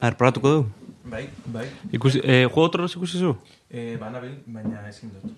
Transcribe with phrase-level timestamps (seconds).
[0.00, 0.60] Ar, probatuko du.
[1.10, 1.66] Bai, bai.
[1.92, 3.34] Ikusi, eh, Juego Tronos ikusi zu?
[3.68, 5.32] E, banabil, baina ezin dut.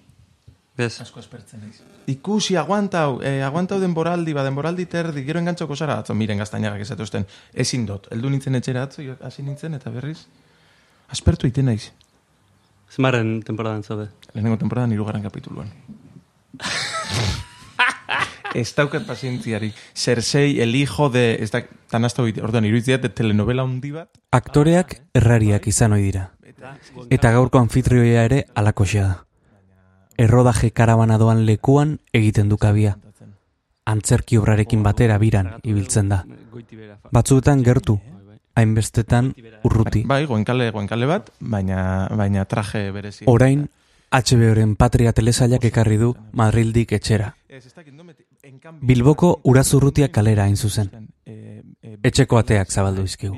[0.77, 1.00] Bez.
[1.00, 1.82] Asko espertzen naiz.
[2.08, 7.27] Ikusi, aguantau, eh, aguantau denboraldi, ba, denboraldi terdi, gero engantzoko zara, atzo, miren gaztainagak esatuzten,
[7.53, 8.09] ezin dut.
[8.14, 10.27] Eldu nintzen etxera atzo, hasi nintzen, eta berriz,
[11.08, 11.92] aspertu iten naiz.
[12.92, 14.10] Zemarren temporadan zaude.
[14.32, 15.70] Lehenengo temporadan irugarren kapituluan.
[18.55, 19.73] ez daukat pazientziari.
[19.95, 21.37] Cersei, el hijo de...
[21.41, 24.11] Ez da, tan hasta hoy, orduan, irudiziat, telenovela hundi bat.
[24.32, 26.31] Aktoreak errariak izan ohi dira.
[27.11, 29.18] Eta gaurko anfitrioia ere alakoxea da.
[30.23, 32.97] Errodaje karabana doan lekuan egiten du kabia.
[33.89, 36.23] Antzerki obrarekin batera biran ibiltzen da.
[37.11, 37.98] Batzuetan gertu,
[38.55, 39.33] hainbestetan
[39.64, 40.05] urruti.
[40.06, 43.27] Bai, goenkale, goenkale bat, baina, baina traje berezi.
[43.27, 43.67] Orain,
[44.12, 47.33] HBO-ren patria telesailak ekarri du Madrildik etxera.
[48.83, 50.91] Bilboko urazurrutia kalera hain zuzen.
[52.03, 53.37] Etxeko ateak zabaldu izkigu.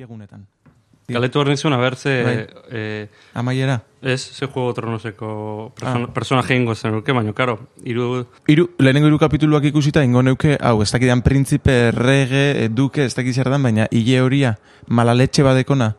[1.05, 2.13] Galetu hor nizun, a ber, ze...
[2.25, 2.47] Bai.
[2.73, 3.83] Eh, Amaiera.
[4.01, 8.25] ez, ze Juego Tronoseko persona, personaje ingo zen nuke, baina, karo, iru...
[8.49, 13.15] Iru, lehenengo hiru kapituluak ikusita, ingo neuke, hau, ez dakidan printzipe, rege, eh, duke, ez
[13.15, 14.57] dakit zer dan, baina hile horia,
[14.89, 15.95] malaletxe badekona.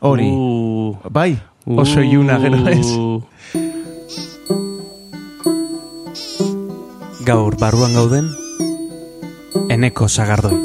[0.00, 0.28] Hori.
[0.28, 2.88] Uh, Bai, oso iluna, gero ez.
[7.22, 8.26] Gaur barruan gauden,
[9.70, 10.56] eneko sagardoi.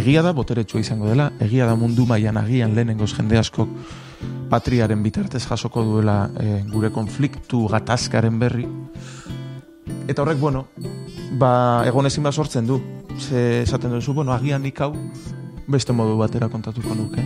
[0.00, 3.68] Egia da boteretsua izango dela, egia da mundu mailan agian lehenengoz jende askok
[4.48, 8.64] patriaren bitartez jasoko duela eh, gure konfliktu gatazkaren berri.
[10.08, 10.68] Eta horrek, bueno,
[11.36, 12.80] ba, egon ezin sortzen du.
[13.18, 14.94] Ze esaten duzu, bueno, agian nik hau
[15.68, 17.20] beste modu batera kontatuko nuke.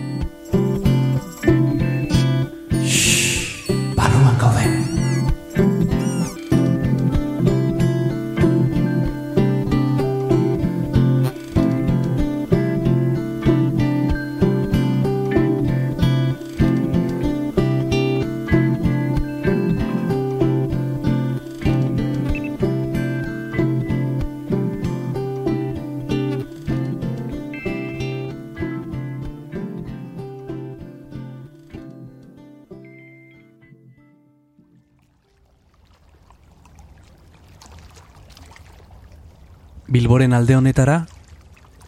[40.21, 41.07] Bilboren alde honetara,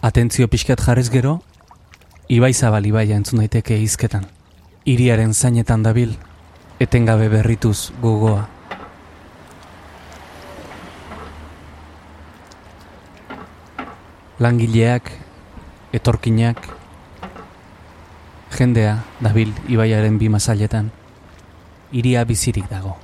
[0.01, 1.43] atentzio pixkat jarrez gero,
[2.33, 4.25] Ibai Zabal Ibaia entzun daiteke hizketan.
[4.89, 6.15] Hiriaren zainetan dabil,
[6.81, 8.47] etengabe berrituz gogoa.
[14.41, 15.13] Langileak,
[15.93, 16.73] etorkinak,
[18.57, 20.89] jendea dabil Ibaiaren bi mazailetan,
[21.93, 22.97] hiria bizirik dago.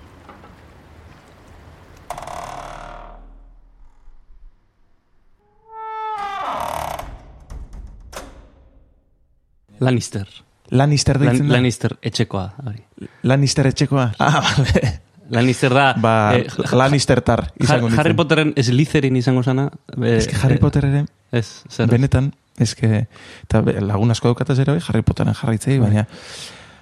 [9.80, 10.26] Lannister.
[10.70, 11.54] Lannister Lan, deitzen da?
[11.56, 12.46] Lannister etxekoa.
[12.66, 12.82] Hori.
[13.22, 14.10] Lannister etxekoa?
[14.18, 15.00] Ah, bale.
[15.30, 15.92] Lannister da...
[16.00, 18.14] Ba, eh, Lannister tar izango Harry.
[18.16, 19.66] Potteren Slytherin izango zana.
[20.00, 21.86] eh, Ez que Harry eh, Potter ere, Ez, zer.
[21.86, 23.06] benetan, ez que,
[23.52, 26.06] be- lagun asko daukataz ere bai, Harry Potteren jarraitzei, baina,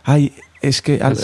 [0.04, 0.30] ai,
[0.62, 1.18] ez que, al,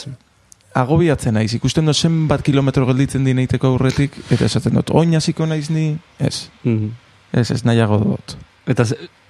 [0.74, 5.70] agobiatzen naiz, ikusten dut zenbat kilometro gelditzen dineiteko aurretik, eta esaten dut, oin hasiko naiz
[5.70, 6.90] ni, ez, Mhm.
[7.38, 8.36] ez, ez nahiago dut.
[8.66, 8.82] Eta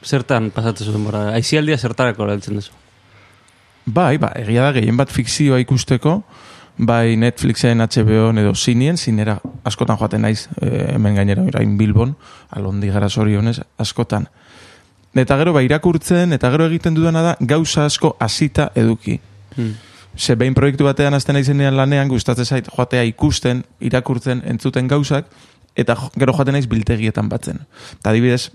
[0.05, 1.29] zertan pasatzen zuen bora?
[1.37, 2.73] Aizialdia zertarako erabiltzen duzu?
[3.85, 6.21] Bai, ba, egia da, gehien bat fikzioa ikusteko,
[6.79, 12.15] bai Netflixen, HBO edo zinien, zinera askotan joaten naiz, e, hemen gainera orain Bilbon,
[12.51, 14.29] alondi gara zorionez, askotan.
[15.15, 19.19] Eta gero, ba, irakurtzen, eta gero egiten dudana da, gauza asko hasita eduki.
[19.57, 19.75] Hmm.
[20.17, 25.27] Ze behin proiektu batean azten naizenean lanean, gustatzen zait joatea ikusten, irakurtzen, entzuten gauzak,
[25.77, 27.65] eta gero joaten naiz biltegietan batzen.
[27.99, 28.51] Eta adibidez,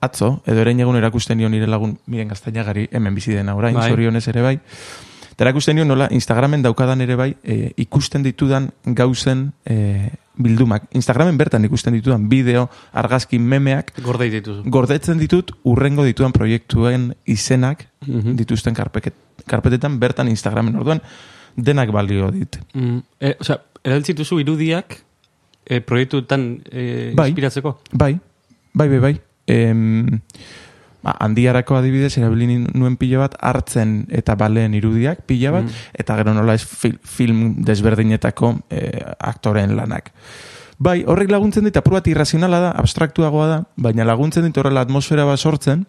[0.00, 3.90] atzo, edo eren egun erakusten nion nire lagun miren gaztainagari, hemen bizi dena orain, Bai.
[3.90, 4.58] zorionez ere bai.
[5.30, 10.84] Eta erakusten nion nola Instagramen daukadan ere bai, e, ikusten ditudan gauzen e, bildumak.
[10.96, 14.62] Instagramen bertan ikusten ditudan bideo, argazki memeak, Gordei dituzu.
[14.66, 18.36] gordetzen ditut urrengo ditudan proiektuen izenak Mhm.
[18.36, 19.14] dituzten karpeket,
[19.46, 21.00] karpetetan bertan Instagramen orduan
[21.56, 22.56] denak balio dit.
[22.74, 24.96] Mm, e, osea, erabiltzen dituzu irudiak
[25.66, 27.28] e, proiektuetan e, Bai.
[27.30, 27.80] inspiratzeko?
[27.92, 28.18] Bai,
[28.72, 29.20] bai, bai, bai.
[29.50, 30.20] Em,
[31.02, 35.90] ba, handiarako adibidez, erabili nuen pila bat, hartzen eta baleen irudiak pila bat, Mm.
[36.04, 40.12] eta gero nola ez fil, film desberdinetako eh, aktoreen lanak.
[40.80, 45.26] Bai, horrek laguntzen dit, apur bat irrazionala da, abstraktuagoa da, baina laguntzen dit horrela atmosfera
[45.28, 45.86] bat sortzen,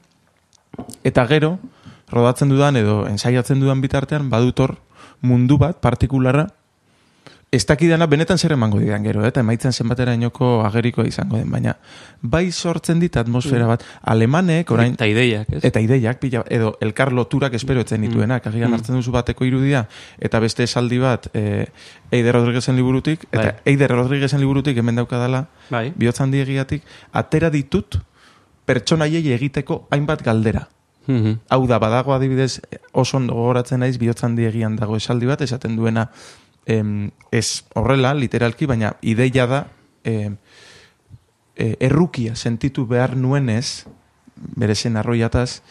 [1.04, 1.60] eta gero,
[2.12, 4.74] rodatzen dudan edo ensaiatzen dudan bitartean, badut hor
[5.22, 6.48] mundu bat, partikularra,
[7.52, 11.74] ez dakidana benetan zer emango didan gero, eta emaitzen zenbatera inoko ageriko izango den, baina
[12.22, 14.94] bai sortzen dit atmosfera bat, alemanek orain...
[14.96, 15.60] Eta ideiak, ez?
[15.68, 18.74] Eta ideiak, pila, edo elkar loturak espero etzen dituenak, agian Mm.
[18.80, 19.88] hartzen duzu bateko irudia,
[20.18, 21.66] eta beste esaldi bat, e,
[22.12, 23.56] Eider Rodriguezen liburutik, eta Bai.
[23.66, 25.92] Eider Rodriguezen liburutik hemen daukadala, Bai.
[25.98, 28.00] bihotzan diegiatik, atera ditut
[28.66, 30.70] pertsonaiei egiteko hainbat galdera.
[31.08, 31.40] Mhm.
[31.50, 32.62] Hau da, badago adibidez,
[32.94, 36.12] oso ondo gogoratzen naiz, bihotzan diegian dago esaldi bat, esaten duena,
[36.66, 39.68] em, ez horrela, literalki, baina ideia da,
[40.04, 40.38] em,
[41.56, 43.86] e, errukia sentitu behar nuenez,
[44.36, 45.62] bere zen arroiataz,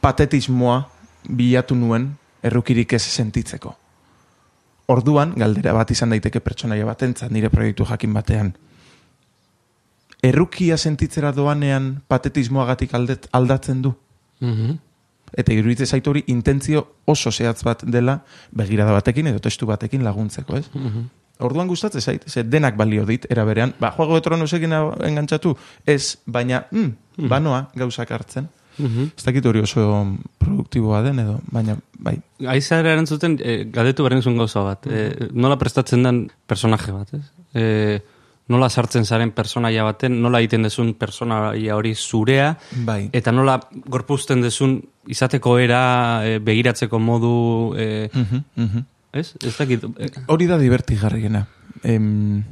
[0.00, 0.88] patetismoa
[1.28, 2.12] bilatu nuen
[2.42, 3.76] errukirik ez sentitzeko.
[4.92, 8.52] Orduan, galdera bat izan daiteke pertsonaia batentzat nire proiektu jakin batean.
[10.22, 12.94] Errukia sentitzera doanean patetismoagatik
[13.32, 13.94] aldatzen du.
[14.40, 14.78] Mhm.
[15.32, 18.20] Eta iruditzen zaitu hori intentzio oso zehatz bat dela
[18.50, 20.68] begirada batekin edo testu batekin laguntzeko, ez?
[20.74, 21.10] Mhm.
[21.42, 25.56] Orduan gustatzen zait, ze denak balio dit, era berean, ba, Juego de Tronosekin engantzatu,
[25.86, 28.48] ez, baina, mm, banoa gauzak hartzen.
[28.78, 29.12] Mhm.
[29.16, 29.82] Ez dakit hori oso
[30.38, 32.16] produktiboa den edo, baina, bai.
[32.48, 34.86] Aizara erantzuten, e, galdetu behar nizun gauza bat.
[34.86, 37.24] E, nola prestatzen den personaje bat, ez?
[37.54, 38.00] E,
[38.52, 42.52] nola sartzen zaren personaia baten, nola egiten dezun personaia hori zurea,
[42.86, 43.08] Bai.
[43.16, 44.76] eta nola gorpuzten dezun
[45.10, 45.82] izateko era,
[46.26, 47.34] e, begiratzeko modu,
[47.76, 48.84] e, Mhm, mhm.
[49.12, 49.32] ez?
[49.44, 51.46] Ez dakit, e, Hori da divertigarriena.
[51.82, 52.44] Em,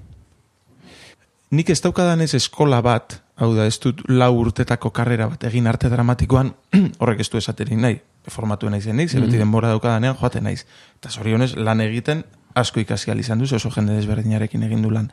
[1.50, 5.66] nik ez daukadan ez eskola bat, hau da, ez dut lau urtetako karrera bat egin
[5.66, 6.54] arte dramatikoan,
[7.00, 10.64] horrek ez du esaterik nahi, formatu naiz naiz, mm beti denbora daukadanean joaten naiz.
[11.00, 12.24] Eta zorionez, lan egiten
[12.54, 15.12] asko ikasi ahal izan duz, oso jende desberdinarekin egin du lan.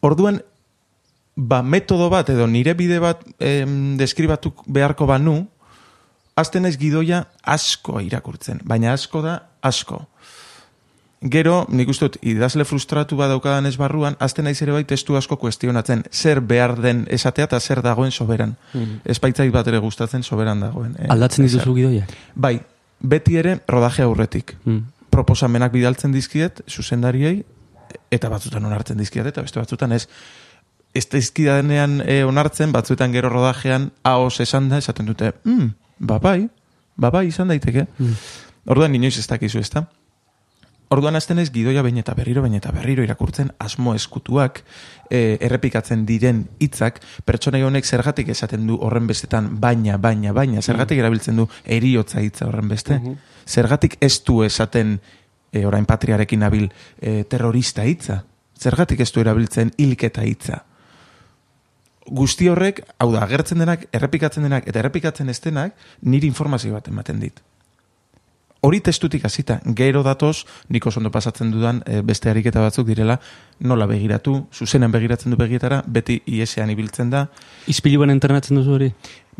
[0.00, 0.40] Orduan,
[1.36, 5.42] ba, metodo bat edo nire bide bat em, deskribatu beharko banu,
[6.40, 10.06] azten naiz gidoia asko irakurtzen, baina asko da asko.
[11.20, 15.18] Gero, nik uste dut, idazle frustratu bat daukadan ez barruan, azten naiz ere bai testu
[15.20, 18.56] asko kuestionatzen, zer behar den esatea eta zer dagoen soberan.
[18.72, 19.02] Mhm.
[19.04, 20.96] Ez baitzait bat ere gustatzen soberan dagoen.
[20.98, 22.16] eh, aldatzen dituzu gidoiak?
[22.34, 22.60] Bai,
[23.00, 24.56] beti ere rodaje aurretik.
[24.64, 24.78] Mm.
[25.10, 27.44] Proposamenak bidaltzen dizkiet, zuzendariei,
[28.10, 30.06] eta batzutan onartzen dizkiet, eta beste batzutan ez.
[30.94, 35.68] Ez dizkidanean e, onartzen, batzuetan gero rodajean, haos esan da, esaten dute, mm,
[36.00, 36.48] ba bai,
[36.96, 37.86] ba bai, izan daiteke.
[37.98, 38.16] Mm.
[38.70, 39.86] Orduan inoiz ez dakizu ez da.
[40.90, 44.64] Orduan azten ez gidoia bain eta berriro, bain eta berriro irakurtzen asmo eskutuak,
[45.06, 50.98] e, errepikatzen diren hitzak, pertsona honek zergatik esaten du horren bestetan baina, baina, baina, zergatik
[50.98, 51.46] erabiltzen du
[51.78, 52.98] eriotza hitza horren beste,
[53.46, 54.98] zergatik ez du esaten
[55.52, 56.70] e, orain patriarekin nabil
[57.00, 58.22] e, terrorista hitza,
[58.60, 60.64] zergatik ez du erabiltzen hilketa hitza.
[62.10, 66.88] Guzti horrek, hau da, agertzen denak, errepikatzen denak, eta errepikatzen ez denak, niri informazio bat
[66.88, 67.40] ematen dit.
[68.60, 73.16] Hori testutik hasita, gero datoz, nik oso ondo pasatzen dudan e, beste ariketa batzuk direla,
[73.64, 77.24] nola begiratu, zuzenen begiratzen du begietara, beti iesean ibiltzen da.
[77.72, 78.90] Ispiluan entrenatzen duzu hori?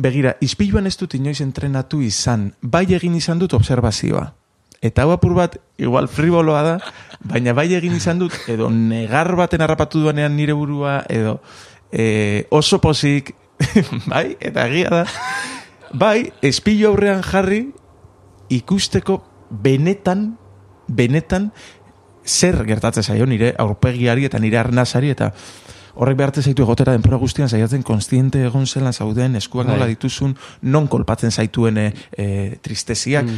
[0.01, 4.31] Begira, izpiluan ez dut inoiz entrenatu izan, bai egin izan dut observazioa.
[4.81, 6.77] Eta hau apur bat, igual friboloa da,
[7.29, 11.37] baina bai egin izan dut, edo negar baten harrapatu duanean nire burua, edo
[11.93, 13.35] e, oso posik,
[14.13, 15.03] bai, eta egia da,
[15.93, 17.67] bai, espilu aurrean jarri,
[18.49, 20.31] ikusteko benetan,
[20.89, 21.51] benetan,
[22.25, 25.31] zer gertatzen zaio nire aurpegiari eta nire arnazari eta
[26.01, 29.75] horrek behartzen zaitu egotera denpora guztian saiatzen konstiente egon zelan zauden, eskuak Bai.
[29.75, 32.27] nola dituzun, non kolpatzen zaituen e, e,
[32.63, 33.29] tristeziak,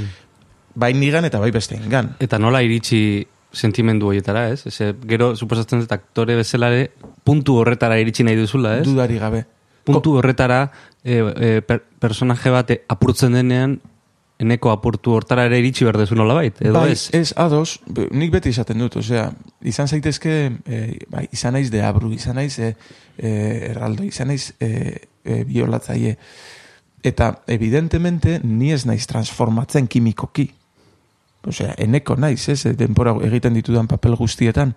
[0.74, 2.14] bai nigan eta bai besteengan.
[2.20, 4.66] Eta nola iritsi sentimendu horietara, ez?
[4.66, 6.90] Eze, gero, suposatzen dut aktore bezalare,
[7.24, 8.86] puntu horretara iritsi nahi duzula, ez?
[8.88, 9.44] Dudari gabe.
[9.82, 10.70] puntu horretara
[11.02, 13.80] e, e, per, personaje bat e, apurtzen denean,
[14.42, 17.08] eneko apurtu hortara ere iritsi berdezu nola bait, edo bai, ez?
[17.14, 19.28] ez, ados, nik beti esaten dut, osea,
[19.68, 20.36] izan zaitezke,
[20.66, 20.80] e,
[21.12, 22.72] bai, izan naiz deabru, izan naiz e,
[23.18, 23.32] e,
[23.72, 24.72] erraldo, izan naiz e,
[25.22, 26.16] e, biolatzaile.
[27.02, 30.48] Eta, evidentemente, ni ez naiz transformatzen kimikoki.
[31.42, 34.76] Osea, eneko naiz, ez, e, denpora egiten ditudan papel guztietan.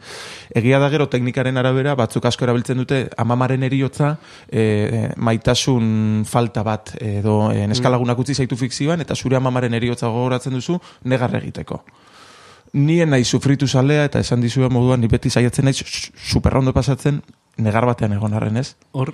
[0.49, 4.15] Egia da gero teknikaren arabera, batzuk asko erabiltzen dute amamaren eriotza,
[4.49, 10.57] e, maitasun falta bat, edo e, neskalagunak utzi zaitu fikzioan, eta zure amamaren eriotza gogoratzen
[10.57, 11.83] duzu, negar egiteko.
[12.73, 17.21] Nien nahi sufritu zalea, eta esan dizuen moduan, ni beti saiatzen naiz su- superrondo pasatzen,
[17.57, 18.73] negar batean egon arren ez.
[18.91, 19.13] Hor,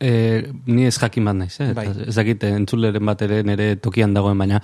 [0.00, 1.70] e, ni ez jakin bat naiz, eh?
[1.76, 1.86] Bai.
[2.06, 4.60] Ez dakit entzuleren bat ere nire tokian dagoen, baina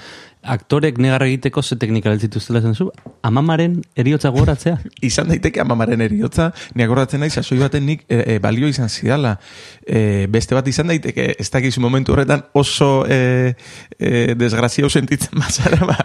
[0.47, 2.89] aktorek negar egiteko ze teknika beltzituztela zen zu,
[3.27, 4.79] amamaren eriotza gogoratzea?
[5.11, 9.37] izan daiteke amamaren eriotza, ni akordatzen naiz, sasoi baten nik e, e, balio izan zidala.
[9.87, 13.55] E, beste bat izan daiteke, ez dakizu momentu horretan oso e,
[13.99, 15.99] e, desgraziau sentitzen bazara, ba,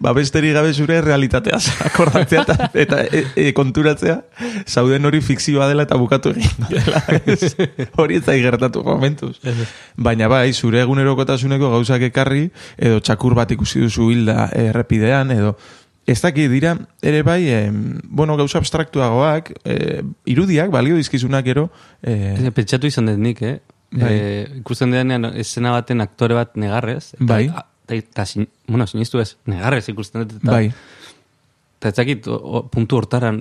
[0.00, 4.18] ba besteri gabe zure realitatea akordatzea eta, eta e, e, konturatzea
[4.66, 7.02] zauden hori fikzioa dela eta bukatu egin dela.
[7.32, 7.54] Ez,
[7.98, 9.36] hori ez da gertatu momentuz.
[9.96, 15.54] Baina bai, zure egunerokotasuneko gauzak ekarri, edo txakur bat ikusi duzu hilda errepidean, edo
[16.06, 17.70] ez daki dira, ere bai, eh,
[18.04, 21.70] bueno, gauza abstraktuagoak, eh, irudiak, balio dizkizunak ero.
[22.02, 23.60] Eh, Pentsatu izan dut nik, eh?
[23.92, 24.12] Bai.
[24.12, 27.14] Eh, ikusten denean esena baten aktore bat negarrez.
[27.14, 27.44] Eta, bai.
[27.46, 30.42] Eta, eta, sin, bueno, sinistu ez, negarrez ikusten dut.
[30.44, 30.72] Bai.
[31.82, 32.28] Eta ez dakit,
[32.70, 33.40] puntu hortaran,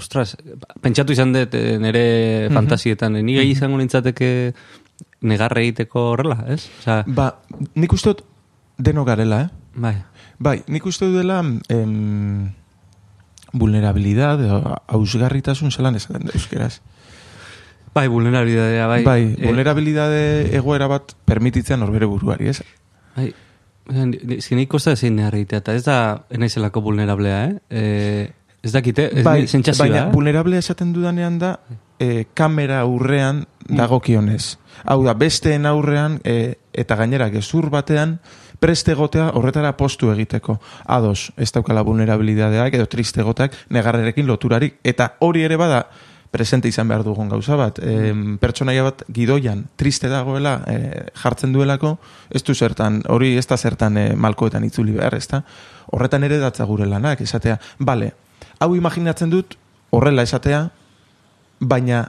[0.00, 0.36] ostras,
[0.80, 2.54] pentsatu izan dut eh, nire mm -hmm.
[2.54, 4.54] fantasietan, ni gai izango nintzateke
[5.20, 6.68] negarre egiteko horrela, ez?
[6.80, 7.42] Osa, ba,
[7.74, 8.24] nik uste dut
[8.78, 9.48] deno garela, eh?
[9.74, 9.96] Bai.
[10.38, 12.50] Bai, nik uste dut dela em,
[13.52, 14.40] vulnerabilidad,
[14.88, 16.80] hausgarritasun zelan esaten da euskeraz.
[17.94, 19.02] Bai, vulnerabilidadea, bai.
[19.04, 22.62] Bai, eh, vulnerabilidade egoera bat permititzen norbere buruari, ez?
[23.16, 23.34] Bai,
[23.90, 25.96] ezin nik kosta ezin neharritea, eta ez da
[26.30, 27.58] enaizelako vulnerablea, eh?
[27.70, 28.30] eh
[28.62, 29.40] ez dakite, ez bai,
[29.78, 30.10] baina, eh?
[30.12, 31.56] vulnerablea esaten dudanean da,
[31.98, 33.76] eh, kamera aurrean mm.
[33.76, 34.56] dagokionez.
[34.84, 38.20] Hau da, besteen aurrean, eh, eta gainera gezur batean,
[38.62, 40.60] preste gotea horretara postu egiteko.
[40.86, 44.78] Ados, ez daukala vulnerabilidadeak edo triste gotak negarrerekin loturarik.
[44.86, 45.88] Eta hori ere bada,
[46.32, 47.78] presente izan behar dugun gauza bat.
[47.78, 50.76] E, pertsonaia bat gidoian triste dagoela e,
[51.22, 51.98] jartzen duelako,
[52.32, 55.42] ez du zertan, hori ez da zertan e, malkoetan itzuli behar, ez da?
[55.92, 58.14] Horretan ere datza gure lanak, esatea, bale,
[58.64, 59.58] hau imaginatzen dut,
[59.92, 60.64] horrela esatea,
[61.60, 62.06] baina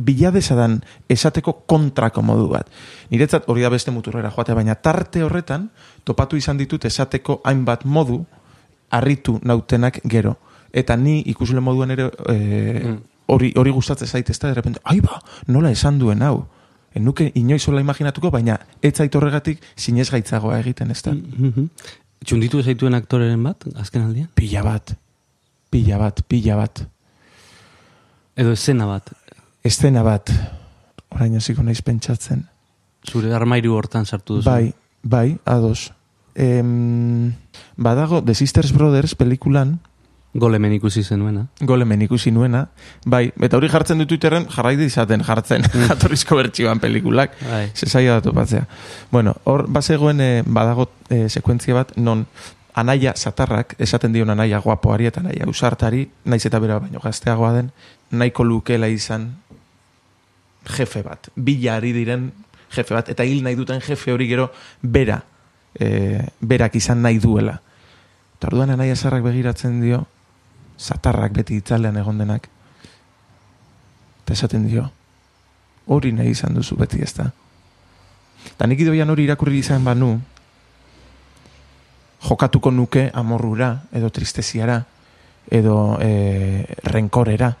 [0.00, 0.80] biladezadan
[1.12, 2.68] esateko kontrako modu bat.
[3.12, 5.68] Niretzat hori da beste muturrera joatea, baina tarte horretan,
[6.04, 8.22] topatu izan ditut esateko hainbat modu,
[8.90, 10.38] harritu nautenak gero.
[10.72, 12.96] Eta ni ikusle moduan ere e,
[13.30, 16.44] hori, hori gustatzen zaite, ez da, repente, ai ba, nola esan duen hau.
[16.96, 21.14] Enuke inoizola imaginatuko, baina ez zait horregatik sinez gaitzagoa egiten, ez da.
[21.14, 21.68] Mm -hmm.
[22.24, 24.28] Txunditu zaituen aktoreren bat, azken aldean?
[24.34, 24.94] Pila bat,
[25.70, 26.82] pila bat, pila bat.
[28.36, 29.12] Edo escena bat?
[29.64, 30.32] Escena bat,
[31.10, 32.44] orain hasiko naiz pentsatzen.
[33.08, 34.50] Zure armairu hortan sartu duzu?
[34.50, 35.92] Bai, bai, ados.
[36.34, 37.32] Em,
[37.76, 39.80] badago, The Sisters Brothers pelikulan,
[40.34, 41.46] Golemen ikusi zenuena.
[41.60, 42.68] Golemen ikusi nuena.
[43.04, 45.86] Bai, eta hori jartzen du Twitterren jarrai izaten jartzen mm.
[45.90, 47.34] jatorrizko bertsioan pelikulak.
[47.48, 47.66] Bai.
[47.90, 48.66] Da topatzea.
[49.10, 52.26] Bueno, hor bazegoen eh, badago eh, sekuentzia bat non
[52.74, 57.72] anaia satarrak esaten dion anaia guapoari eta anaia usartari, naiz eta bera baino gazteagoa den,
[58.10, 59.32] nahiko lukela izan
[60.76, 61.30] jefe bat.
[61.34, 62.30] Bila ari diren
[62.70, 63.08] jefe bat.
[63.08, 64.50] Eta hil nahi duten jefe hori gero
[64.82, 65.20] bera,
[65.74, 67.60] e, berak izan nahi duela.
[68.38, 70.06] Eta orduan anaia sarrak begiratzen dio,
[70.80, 72.48] zatarrak beti itzalean egon denak.
[74.24, 74.88] Eta esaten dio,
[75.86, 77.30] hori nahi izan duzu beti ez da.
[78.54, 80.14] Eta nik idoian hori irakurri izan banu,
[82.24, 84.82] jokatuko nuke amorrura, edo tristeziara,
[85.50, 87.54] edo e, renkorera.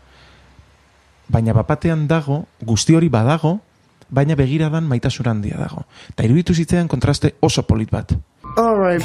[1.30, 3.58] Baina bapatean dago, guzti hori badago,
[4.10, 5.84] baina begiradan maitasun handia dago.
[6.12, 8.16] Eta iruditu zitzean kontraste oso polit bat.
[8.56, 9.04] All right.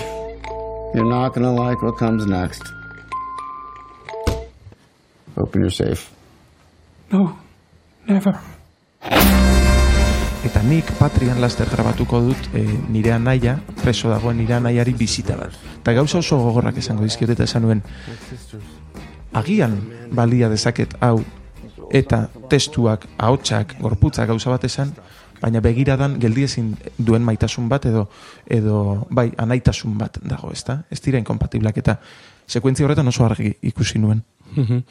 [0.95, 2.84] You're not gonna like what comes next.
[5.35, 6.09] Hope you're safe.
[7.11, 7.37] No,
[8.07, 8.35] never.
[10.45, 12.61] Eta nik Patrian laster grabatuko dut e,
[12.93, 15.55] nire anaia, preso dagoen nire anaiari bizita bat.
[15.81, 17.81] Eta gauza oso gogorrak esango dizkiot eta esan nuen,
[19.33, 19.79] agian
[20.13, 21.17] balia dezaket hau
[21.91, 24.93] eta testuak, ahotsak, gorputzak gauza bat esan,
[25.41, 28.07] baina begiradan geldiezin duen maitasun bat edo
[28.45, 30.83] edo bai anaitasun bat dago, ezta?
[30.89, 31.97] Ez dira inkompatiblak eta
[32.47, 34.23] sekuentzia horretan oso argi ikusi nuen.
[34.53, 34.83] Mhm.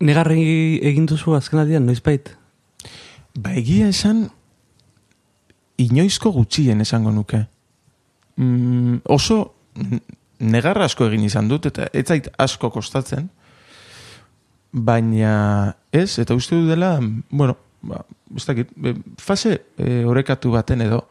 [0.00, 2.30] Negarri egin duzu azken aldean, noiz bait?
[3.36, 4.30] Ba, egia esan,
[5.76, 7.44] inoizko gutxien esango nuke.
[8.36, 9.52] Mm, oso
[10.40, 13.28] negarra asko egin izan dut, eta ez zait asko kostatzen,
[14.72, 16.94] baina ez, eta uste du dela,
[17.28, 18.04] bueno, ba,
[18.36, 18.72] ez dakit,
[19.20, 21.02] fase e, orekatu baten edo,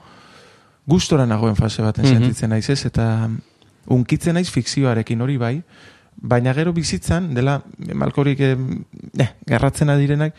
[0.90, 2.20] gustora nagoen fase baten mm -hmm.
[2.20, 3.30] sentitzen naiz ez, eta
[3.88, 5.62] unkitzen naiz fikzioarekin hori bai,
[6.22, 7.62] baina gero bizitzan, dela,
[7.94, 8.56] malkorik eh,
[9.48, 10.36] garratzen adirenak,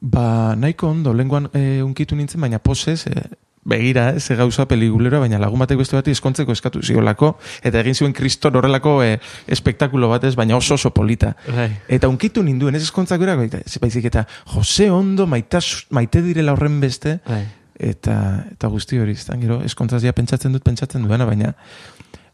[0.00, 3.24] ba, nahiko ondo, lenguan eh, unkitu nintzen, baina posez, eh,
[3.64, 7.94] begira, eh, ze gauza peligulera, baina lagun batek beste bati eskontzeko eskatu ziolako, eta egin
[7.94, 11.34] zuen kriston horrelako eh, espektakulo batez, baina oso oso polita.
[11.48, 11.70] Bai.
[11.88, 16.52] Eta unkitun ninduen, ez eskontzak gara, baita, ez baizik, eta Jose Ondo maitas, maite direla
[16.52, 17.44] horren beste, Bai.
[17.78, 21.54] eta, eta guzti hori, izan, gero, eskontzazia pentsatzen dut, pentsatzen duena, baina,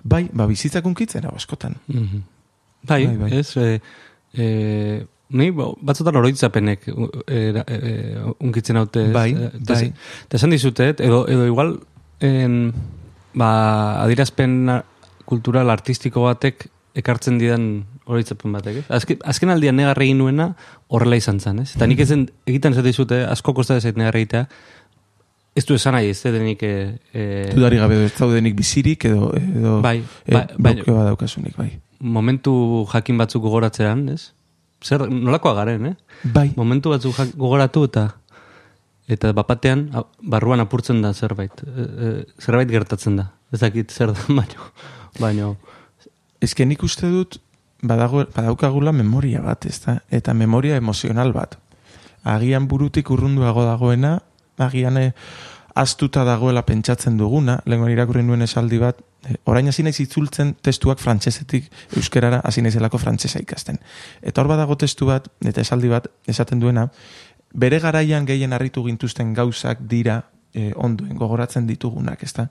[0.02, 1.76] bai, ba, bizitzak unkitzen, hau, askotan.
[1.88, 2.22] Mhm.
[2.82, 3.38] Bai, Bai, bai.
[3.38, 3.80] ez, e,
[4.34, 7.92] e, ni ba, batzutan oroitzapenek e, e,
[8.40, 9.06] unkitzen haute.
[9.06, 9.12] ez?
[9.12, 9.76] Bai, Eh, eta bai.
[9.84, 9.92] ze-
[10.26, 11.80] Eta esan dizute, edo, edo igual,
[12.20, 12.72] en,
[13.34, 14.82] ba, adirazpen
[15.24, 18.84] kultural artistiko batek ekartzen didan horitzapen batek, ez?
[18.90, 20.56] Azken, azken aldian negarra egin nuena
[20.88, 21.76] horrela izan zen, ez?
[21.76, 24.48] Eta nik ezen egiten zate izute, asko kosta ez negarra egitea,
[25.60, 26.62] ez du esan nahi, ez denik...
[26.64, 27.24] E, e,
[27.54, 30.74] Dudari gabe ez zaudenik bizirik edo, edo Bai, e, bai, bai.
[30.80, 31.70] bloke badaukasunik, bai.
[32.00, 32.52] momentu
[32.92, 34.30] jakin batzuk gogoratzean, ez?
[34.80, 35.96] Zer, nolakoa garen, eh?
[36.32, 38.06] Bai, Momentu batzuk jak- gogoratu eta
[39.10, 39.88] eta bapatean
[40.22, 41.60] barruan apurtzen da zerbait.
[41.66, 43.26] E, e, zerbait gertatzen da.
[43.52, 44.70] Ez dakit zer da, baino.
[45.20, 45.48] baino
[46.40, 47.36] ezke nik uste dut
[47.82, 49.98] badago, badaukagula memoria bat, ez da?
[50.14, 51.58] Eta memoria emozional bat.
[52.24, 54.14] Agian burutik urrunduago dagoena,
[54.60, 55.12] agian eh,
[55.74, 58.98] astuta dagoela pentsatzen duguna, lehenko irakurri nuen esaldi bat,
[59.28, 63.78] eh, orain hasi naiz itzultzen testuak frantsesetik euskerara hasi naizelako frantsesa ikasten.
[64.22, 66.88] Eta hor badago testu bat, eta esaldi bat, esaten duena,
[67.52, 70.22] bere garaian gehien harritu gintuzten gauzak dira
[70.54, 72.48] eh, ondoen gogoratzen ditugunak, ezta?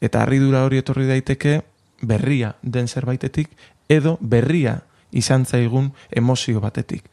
[0.00, 1.60] Eta harridura hori etorri daiteke
[2.02, 3.50] berria den zerbaitetik
[3.88, 4.80] edo berria
[5.12, 7.04] izan zaigun emozio batetik.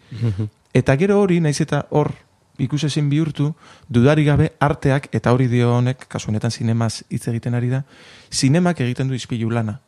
[0.74, 2.12] Eta gero hori, naiz eta hor
[2.62, 3.51] ikusezin bihurtu,
[3.89, 7.84] dudari gabe arteak, eta hori dio honek, kasu honetan zinemaz hitz egiten ari da,
[8.32, 9.80] zinemak egiten du izpilu lana.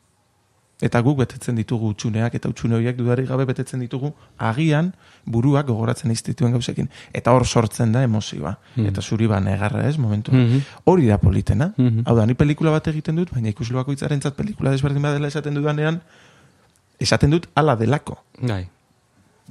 [0.83, 4.09] Eta guk betetzen ditugu utxuneak, eta utxune horiek dudari gabe betetzen ditugu
[4.49, 4.89] agian
[5.23, 6.89] buruak gogoratzen iztituen gauzekin.
[7.15, 8.57] Eta hor sortzen da emozioa.
[8.83, 10.33] Eta zuri ba negarra ez, momentu.
[10.35, 10.65] Mhm.
[10.83, 11.73] Hori da politena.
[11.77, 12.03] Mhm.
[12.05, 16.01] Hau da, ni pelikula bat egiten dut, baina ikusle bakoitzarentzat pelikula desberdin badela esaten dudanean,
[16.99, 18.67] esaten dut ala delako, gai.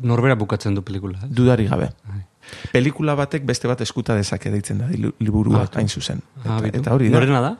[0.02, 1.31] Norbera bukatzen du pelikula, ez?
[1.31, 1.93] dudari gabe.
[2.09, 2.25] Bai.
[2.72, 6.20] Pelikula batek beste bat eskuta dezake deitzen da li- liburua Ah, hain zuzen.
[6.44, 7.18] Eta, eta hori da.
[7.18, 7.56] Norena da?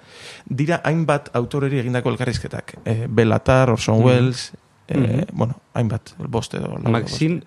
[0.49, 2.75] Dira hainbat autoreri egindako elkarrizketak.
[2.85, 4.05] E, Belatar, Orson Mhm.
[4.07, 4.53] Welles,
[4.89, 5.25] e, Mhm.
[5.33, 6.79] bueno, hainbat, boste edo.
[6.91, 7.43] Maxine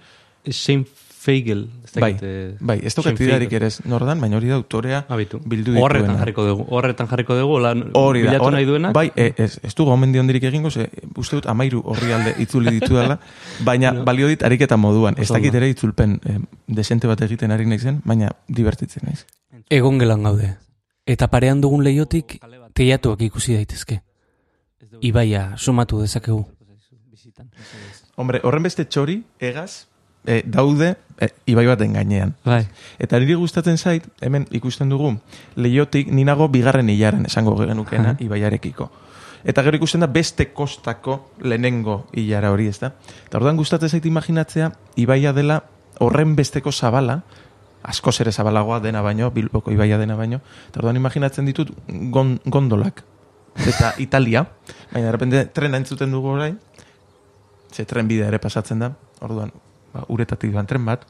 [0.49, 0.85] Shane
[1.25, 1.69] Feigel.
[1.83, 5.39] Ez Bai, eh, Bai, ez daukat idarik ere ez nordan, baina hori da autorea Abitu.
[5.41, 6.19] bildu Horretan dituena.
[6.19, 6.65] jarriko dugu.
[6.69, 8.93] Horretan jarriko dugu, lan Hori da, bilatu nahi duenak.
[8.93, 10.85] Bai, e, ez, ez dugu omen ondirik egingo, ze,
[11.17, 13.17] uste dut amairu horri alde itzuli ditu dela,
[13.69, 15.17] baina balio dit ariketa moduan.
[15.17, 19.25] Ez dakit ere itzulpen eh, desente bat egiten ari naizen, baina divertitzen naiz.
[19.69, 20.51] Egon gelan gaude.
[21.07, 22.37] Eta parean dugun leiotik
[22.73, 24.01] teiatuak ikusi daitezke.
[25.01, 26.45] Ibaia sumatu dezakegu.
[28.15, 29.87] Hombre, horren beste txori, egaz,
[30.25, 32.35] eh, daude eh, ibai baten gainean.
[32.45, 32.65] Bai.
[32.99, 35.15] Eta niri gustatzen zait, hemen ikusten dugu,
[35.55, 38.89] leiotik ninago bigarren hilaren esango genukena ibaiarekiko.
[39.45, 42.95] Eta gero ikusten da beste kostako lehenengo hilara hori, ez da?
[43.27, 45.61] Eta orduan gustatzen zait imaginatzea, ibaia dela
[46.01, 47.21] horren besteko zabala,
[47.85, 53.03] asko ere zabalagoa dena baino, bilboko ibaia dena baino, eta orduan imaginatzen ditut gon, gondolak.
[53.55, 54.47] Eta Italia,
[54.91, 56.57] baina de repente trena entzuten dugu orain,
[57.71, 59.53] ze tren bidea ere pasatzen da, orduan,
[59.95, 61.07] ba, uretatik doan tren bat,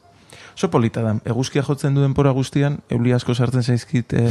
[0.56, 4.30] Oso polita da, eguzkia jotzen du denpora guztian, euli asko sartzen zaizkit eh,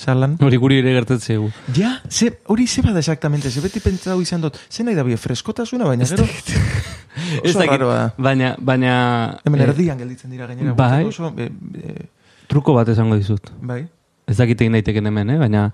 [0.00, 0.38] salan.
[0.40, 1.50] Hori guri ere gertatzen zaigu.
[1.76, 5.18] Ja, ze, hori ze bada exactamente, ze beti pentsatu izan dut, ze nahi da bie,
[5.20, 6.24] freskotasuna, baina gero,
[7.44, 8.08] Ez oso raroa da.
[8.16, 8.94] Baina, baina...
[9.44, 10.72] Hemen eh, erdian gelditzen dira gainera.
[10.78, 11.04] bai.
[11.04, 11.50] Oso, e,
[11.82, 12.08] e,
[12.48, 13.52] truko bat esango dizut.
[13.60, 13.82] bai,
[14.28, 15.38] Ez dakit egin daiteken hemen, eh?
[15.40, 15.68] baina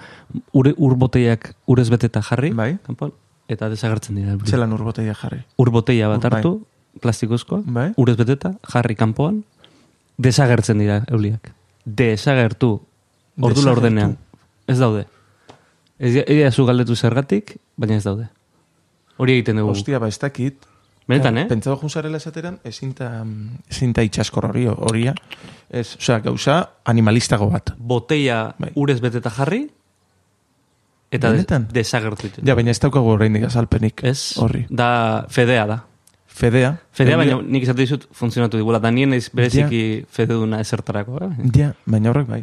[0.53, 2.73] ure, ur boteiak urez beteta jarri, Bai.
[2.87, 3.13] kanpoan,
[3.49, 4.37] eta desagertzen dira.
[4.45, 5.45] zelan urboteia jarri.
[5.59, 6.43] Ur bat Ur- bai.
[7.01, 7.93] Plastikozkoa, Bai.
[7.97, 9.43] urez beteta, jarri kanpoan,
[10.19, 11.53] desagertzen dira euliak.
[11.85, 12.81] Desagertu,
[13.41, 13.67] ordu Desagertu.
[13.67, 14.17] laurdenean.
[14.67, 15.07] Ez daude.
[15.99, 18.29] Ez egia zu galdetu zergatik, baina ez daude.
[19.17, 19.71] Hori egiten dugu.
[19.71, 20.67] Ostia, ba, ez dakit.
[21.07, 21.45] Benetan, eh?
[21.47, 23.11] Pentsatu junzarela esateran, ezinta,
[23.71, 25.13] ezinta itxaskor hori, horia.
[25.69, 27.75] Ez, osea, gauza animalistago bat.
[27.77, 28.71] Boteia Bai.
[28.75, 29.67] urez beteta jarri,
[31.13, 31.69] eta Benetan?
[31.71, 32.31] desagertu.
[32.43, 34.01] Ja, baina ez daukagu oraindik azalpenik.
[34.03, 34.65] Ez, Horri.
[34.71, 35.85] da fedea da.
[36.35, 36.73] Fedea.
[36.93, 38.81] Fedea, baina nik esate dizut funtzionatu digula.
[38.83, 41.21] Da nien ez bereziki fededuna ezertarako.
[41.29, 41.51] Eh?
[41.55, 42.41] Ja, baina horrek bai.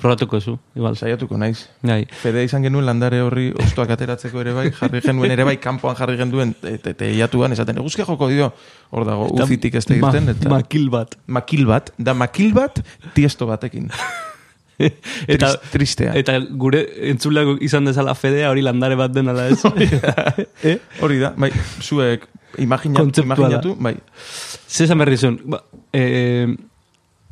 [0.00, 0.94] Probatuko zu, igual.
[0.96, 1.66] Saiatuko naiz.
[1.84, 2.06] Gai.
[2.22, 6.16] Fedea izan genuen landare horri ostoak ateratzeko ere bai, jarri genuen ere bai, kanpoan jarri
[6.16, 8.48] genuen te- te- teiatuan, esaten, eguzkia joko dio,
[8.96, 9.98] hor dago, uzitik ez da
[10.32, 11.18] eta makil bat.
[11.26, 12.80] makil bat, da makil bat,
[13.12, 13.90] tiesto batekin.
[15.34, 16.14] eta, Tris- tristea.
[16.18, 19.60] eta gure entzuleak izan dezala fedea hori landare bat denala ez.
[20.70, 20.78] eh?
[21.00, 23.94] Hori da, bai, zuek Kontzeptua imaginatu, bai,
[24.68, 25.62] Zesan berri zuen, ba,
[25.94, 26.46] e,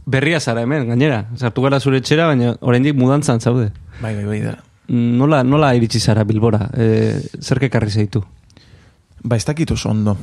[0.07, 1.25] berria zara hemen, gainera.
[1.37, 3.73] Sartu gara zure etxera, baina oraindik mudantzan zaude.
[4.01, 4.57] bai, bai, bai da.
[4.89, 6.71] Nola, nola iritsi zara Bilbora?
[6.73, 8.23] E, zer kekarri zaitu?
[9.23, 10.17] Ba, ez dakit oso ondo.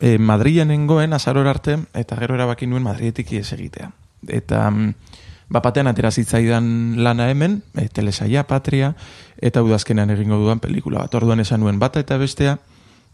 [0.00, 3.90] E, Madrilen nengoen, azaror arte, eta gero erabaki nuen Madrietik ies egitea.
[4.28, 4.94] Eta, mm,
[5.48, 8.94] ba, batean atera zitzaidan lana hemen, e, telesaia, patria,
[9.40, 11.14] eta udazkenean egingo dudan pelikula bat.
[11.14, 12.58] Orduan esan nuen bata eta bestea,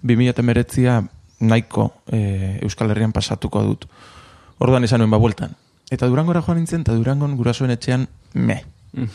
[0.04, 1.02] 2008a
[1.40, 3.86] nahiko e, Euskal Herrian pasatuko dut.
[4.58, 5.54] Orduan esan nuen, ba, bueltan.
[5.90, 8.62] Eta Durangora joan nintzen, eta Durangon gurasoen etxean, me.
[8.92, 9.08] Mm.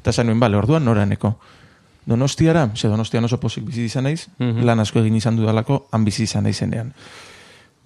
[0.00, 1.36] Eta esan nuen, bale, orduan noraneko.
[2.06, 4.64] Donostiara, ze Donostian oso pozik bizi izan naiz, Mhm.
[4.64, 6.92] lan asko egin izan dudalako, han bizi izan naizenean.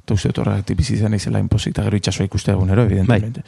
[0.05, 3.43] Eta uste dut horregatik bizi izan naizela inpozik, eta gero itxasua ikuste egunero, evidentemente.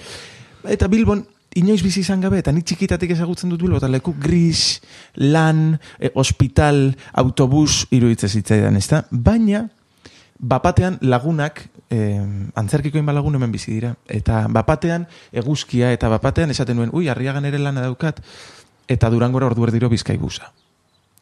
[0.69, 1.25] Eta Bilbon,
[1.57, 4.83] inoiz bizi izan gabe, eta ni txikitatik ezagutzen dut Bilbo, eta leku gris,
[5.17, 9.05] lan, e, hospital, autobus, iruditzen zitzaidan, ezta?
[9.11, 9.65] Baina,
[10.39, 12.21] bapatean lagunak, eh,
[12.55, 17.45] antzerkiko inba lagun hemen bizi dira, eta bapatean eguzkia, eta bapatean esaten nuen, ui, arriagan
[17.49, 18.21] ere lana daukat,
[18.89, 20.53] eta durangora ordu erdiro bizkai busa.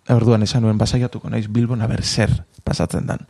[0.08, 3.24] Orduan esan nuen, basaiatuko naiz Bilbon, aber zer pasatzen dan.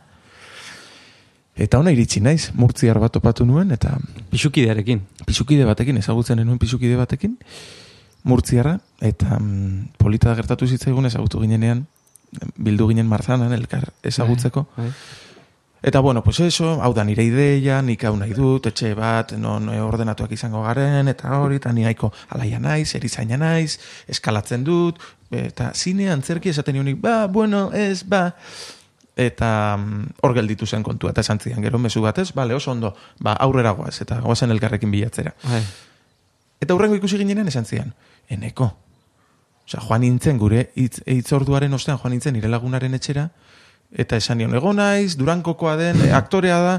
[1.55, 3.95] Eta ona iritsi naiz, murtziar bat topatu nuen, eta
[4.31, 5.01] Pixukidearekin.
[5.25, 7.37] pisukide batekin, ezagutzen nuen pisukide batekin,
[8.23, 11.85] murtziarra, eta mm, polita da gertatu zitzaigun ezagutu ginenean,
[12.57, 14.67] bildu ginen marzanan elkar ezagutzeko.
[14.75, 14.89] Bai.
[15.85, 19.69] Eta bueno, pues eso, hau da nire ideia, nik hau nahi dut, etxe bat, non
[19.69, 23.77] ordenatuak izango garen, eta hori, eta nahiko alaia naiz, erizaina naiz,
[24.09, 24.97] eskalatzen dut,
[25.29, 28.31] eta zine antzerki esaten nionik, ba, bueno, ez, ba,
[29.15, 32.95] eta mm, hor gelditu zen kontua, eta esan zidan, gero mezu batez, bale, oso ondo,
[33.19, 35.33] ba, aurrera goaz, eta goazen elkarrekin bilatzera.
[35.43, 35.61] Bai.
[36.61, 37.93] Eta hurrengo ikusi ginenean esan zian,
[38.29, 38.71] eneko.
[39.65, 43.29] Osea, joan nintzen gure hitz hitzorduaren ostean joan nintzen nire lagunaren etxera,
[43.95, 46.75] eta esan nion, ego naiz, durangokoa den, e, aktorea da,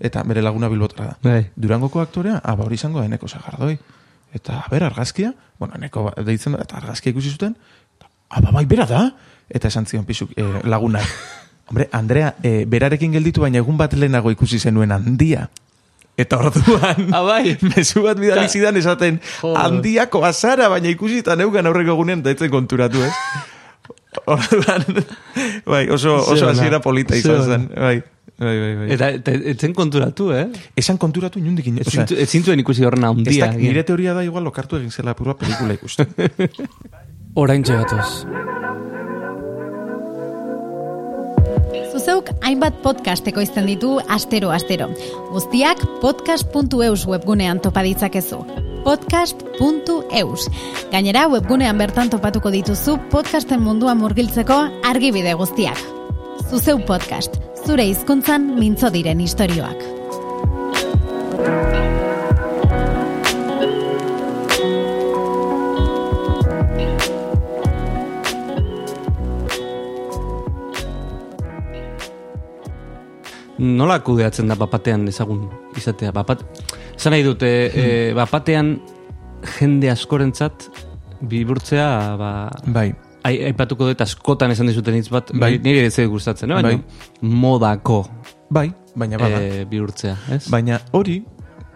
[0.00, 1.16] eta bere laguna bilbotra da.
[1.26, 1.50] Bai.
[1.56, 3.76] Durangoko aktorea, aba hori izango da eneko sagardoi.
[4.32, 7.56] Eta, a ber, argazkia, bueno, eneko ba- deitzen, eta argazkia ikusi zuten,
[8.30, 9.02] aba bai, bera da,
[9.50, 11.04] eta esan zion pisuk, eh, lagunak.
[11.70, 15.48] Hombre, Andrea, eh, berarekin gelditu baina egun bat lehenago ikusi zenuen handia.
[16.18, 17.56] Eta orduan, Ah, bai.
[17.70, 19.56] mezu bat bidali zidan esaten, Joder.
[19.62, 23.12] handiako azara, baina ikusi eta neugan aurreko egunean daitzen konturatu, ez?
[24.26, 24.82] Orduan,
[25.64, 28.00] bai, oso, oso hasiera polita izan zen, bai.
[28.40, 28.86] Bai, bai, bai.
[28.96, 30.46] Eta, eta etzen konturatu, eh?
[30.80, 31.84] Esan konturatu inundik ino.
[31.84, 33.50] Ez zintuen ikusi horren ez handia.
[33.52, 36.08] nire teoria da igual lokartu egin zela purua pelikula ikusten.
[37.42, 38.24] Orain txegatoz.
[41.70, 44.88] Zuzeuk hainbat podcast ekoizten ditu astero-astero.
[45.30, 48.44] Guztiak podcast.eus webgunean topa ditzakezu.
[48.84, 50.48] podcast.eus.
[50.90, 54.56] Gainera, webgunean bertan topatuko dituzu podcasten munduan murgiltzeko
[54.88, 55.78] argibide guztiak.
[56.48, 59.84] Zuzeu podcast, zure hizkuntzan mintzo diren istorioak.
[73.60, 75.44] Nola kudeatzen da bapatean ezagun
[75.76, 76.14] izatea?
[76.16, 76.46] Bapat...
[76.96, 77.84] Zan nahi dute, e,
[78.16, 78.78] bapatean
[79.58, 80.68] jende askorentzat
[81.28, 82.30] bihurtzea, ba,
[82.72, 82.88] bai,
[83.28, 85.58] ai, aipatuko dut askotan esan dizuten hitz bat, Bai.
[85.60, 86.60] nire ez gustatzen, no?
[86.62, 86.80] Baina,
[87.20, 88.02] modako
[88.48, 89.42] bai, baina bada.
[89.42, 90.42] e, bihurtzea, ez?
[90.52, 91.20] Baina hori,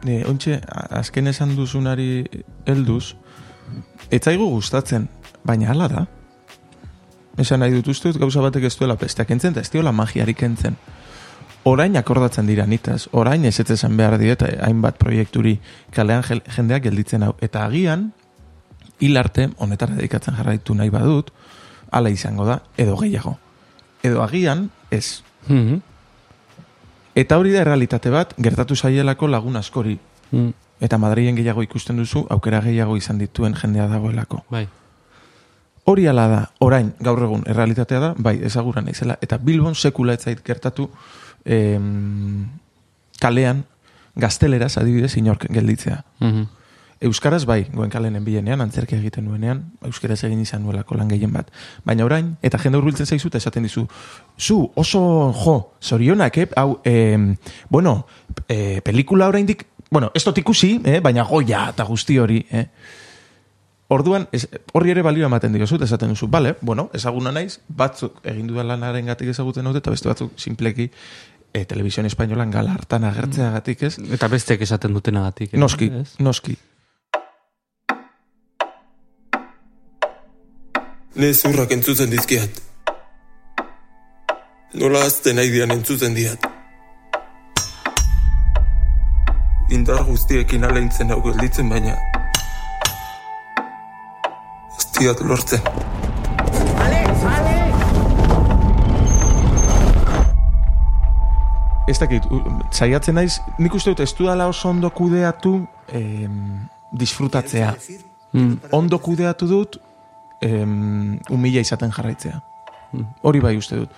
[0.06, 0.60] e, ontxe,
[1.00, 2.24] azken esan duzunari
[2.66, 3.14] helduz,
[4.10, 5.08] etzaigu gustatzen,
[5.44, 6.06] baina hala da.
[7.40, 10.76] Esan nahi dut uste gauza batek ez duela pesteak entzen, eta ez diola magiarik entzen.
[11.64, 15.58] Orain akordatzen dira nitaz, orain ez esan behar diet, hainbat proiekturi
[15.96, 16.22] kalean
[16.56, 17.34] jendeak gelditzen hau.
[17.40, 18.12] Eta agian,
[19.00, 21.30] hil arte, honetara dedikatzen jarraitu nahi badut,
[21.90, 23.38] hala izango da, edo gehiago.
[24.02, 25.22] Edo agian, ez.
[25.48, 25.80] Mhm.
[27.14, 29.98] Eta hori da errealitate bat, gertatu zaielako lagun askori.
[30.32, 34.44] Mm, Eta Madrilen gehiago ikusten duzu, aukera gehiago izan dituen jendea dagoelako.
[34.50, 34.68] bai.
[35.84, 39.18] Hori ala da, orain, gaur egun, errealitatea da, bai, ezagura naizela.
[39.20, 40.90] Eta Bilbon sekula ez zait gertatu
[41.44, 42.48] em,
[43.20, 43.64] kalean,
[44.16, 46.04] gazteleraz adibidez inork gelditzea.
[46.20, 46.44] Mhm.
[47.04, 51.50] Euskaraz bai, goen kalen enbilenean, antzerkia egiten nuenean, euskaraz egin izan nuelako lan gehien bat.
[51.84, 53.84] Baina orain, eta jende hurbiltzen zaizu eta esaten dizu,
[54.38, 55.02] zu, oso
[55.42, 56.48] jo, zorionak, eh?
[56.56, 57.18] hau, eh,
[57.68, 58.06] bueno,
[58.48, 61.00] eh, pelikula oraindik, bueno, ez dut ikusi, eh?
[61.04, 62.68] baina goia eta guzti hori, eh?
[63.92, 68.46] Orduan, ez, horri ere balio ematen digozut, esaten duzu, bale, bueno, ezaguna naiz, batzuk egin
[68.48, 70.88] dudan lanaren gatik ezagutzen dute, eta beste batzuk simpleki
[71.54, 75.54] e, televisión espainolan gala hartan agertzeagatik ez, Eta bestek esaten dutenagatik.
[75.54, 76.14] eh, noski, ez?
[76.18, 76.56] noski.
[81.14, 82.58] Ne zurrak entzutzen dizkiat.
[84.74, 86.42] Nola azten nahi dian entzutzen diat.
[89.70, 91.94] Indar guztiekin aleintzen hau gelditzen baina...
[94.74, 95.62] Ez diat lortzen.
[101.86, 102.24] Ez dakit,
[102.72, 105.58] saiatzen naiz, nik uste dut ez dudala oso ondo kudeatu
[105.92, 106.64] em,
[106.96, 107.74] disfrutatzea.
[108.32, 109.76] Mm, Ondo kudeatu dut
[110.40, 112.40] em, umila izaten jarraitzea.
[113.22, 113.92] Hori bai uste dut.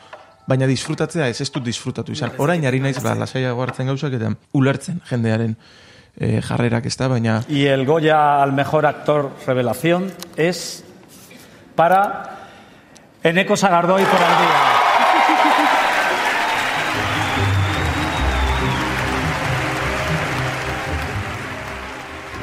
[0.46, 2.34] Baina disfrutatzea ez ez dut disfrutatu izan.
[2.42, 5.56] Orain ari naiz ba, lasaiago hartzen gauzak eta ulertzen jendearen
[6.18, 10.84] eh, jarrerak ez da, baina Y el Goya al mejor actor revelación es
[11.76, 12.36] para
[13.22, 14.75] Eneko Sagardoi por el día.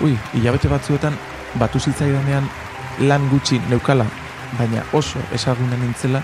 [0.03, 1.15] Ui, hilabete batzuetan
[1.59, 2.47] batu zitzaidanean
[3.07, 4.05] lan gutxi neukala,
[4.57, 6.21] baina oso ezagunen nintzela,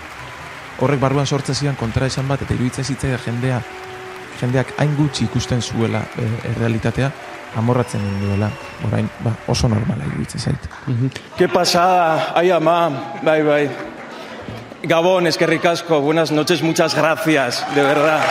[0.83, 3.61] horrek barruan sortzen zidan kontra esan bat, eta iruditzen zitzaida jendea,
[4.41, 7.11] jendeak hain gutxi ikusten zuela e, errealitatea,
[7.59, 8.51] amorratzen duela,
[8.87, 10.69] orain, ba, oso normala iruditzen zait.
[11.37, 12.89] Qué pasada, ay ama,
[13.23, 13.63] bai bai.
[14.83, 18.21] Gabón, eskerrik asko, buenas noches, muchas gracias, de verdad.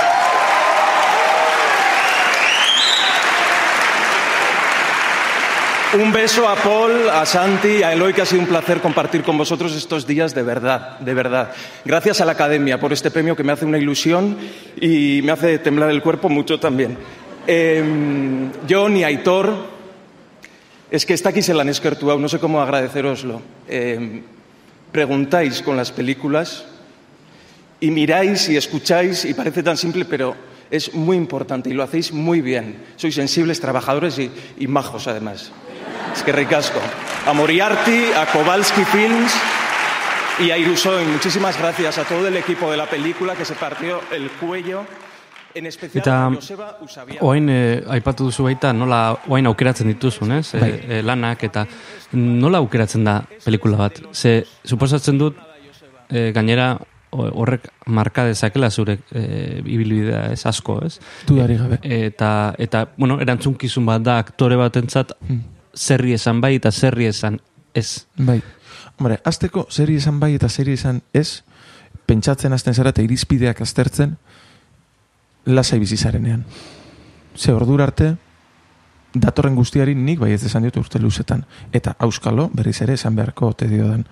[5.94, 9.38] Un beso a Paul, a Santi, a Eloy, que ha sido un placer compartir con
[9.38, 11.51] vosotros estos días de verdad, de verdad.
[11.83, 14.37] Gracias a la Academia por este premio que me hace una ilusión
[14.79, 16.98] y me hace temblar el cuerpo mucho también.
[17.46, 17.83] Eh,
[18.68, 19.51] John y Aitor,
[20.90, 23.40] es que está aquí se la no sé cómo agradeceroslo.
[23.66, 24.22] Eh,
[24.92, 26.66] preguntáis con las películas
[27.81, 30.37] y miráis y escucháis y parece tan simple, pero
[30.70, 32.77] es muy importante y lo hacéis muy bien.
[32.96, 35.51] Sois sensibles, trabajadores y majos además.
[36.14, 36.81] Es que ricasco.
[37.27, 39.33] A Moriarty, a Kowalski Films
[40.40, 41.11] y a Irusoin.
[41.12, 44.85] Muchísimas gracias a todo el equipo de la película que se partió el cuello.
[45.55, 47.25] En especial Eta a Joseba Usabiaga.
[47.25, 50.53] oain eh, aipatu duzu baita nola oain aukeratzen dituzun, ez?
[50.53, 50.68] Bai.
[50.71, 51.64] E, e, lanak eta
[52.12, 53.97] nola aukeratzen da pelikula bat?
[54.12, 55.38] Ze, suposatzen dut
[56.12, 56.77] e, gainera
[57.11, 61.01] o- horrek marka dezakela zure e, ibilbidea ez asko, ez?
[61.27, 61.81] Dudari gabe.
[61.83, 65.16] Eta, eta bueno, erantzunkizun bat da aktore batentzat
[65.78, 67.40] zerri esan bai eta zerri esan
[67.74, 68.06] ez.
[68.18, 68.40] Bai.
[68.98, 71.42] Hombre, azteko seri esan bai eta seri esan ez,
[72.06, 74.16] pentsatzen hasten zara eta irizpideak aztertzen,
[75.46, 76.44] lasai bizi zarenean.
[77.36, 78.16] Ze ordura arte,
[79.14, 81.44] datorren guztiari nik bai ez esan diot urte luzetan.
[81.72, 84.04] Eta auskalo, berriz ere esan beharko ote diodan.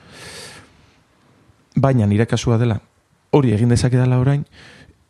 [1.77, 2.79] Baina nire kasua dela,
[3.31, 4.47] hori egin dezake dela orain,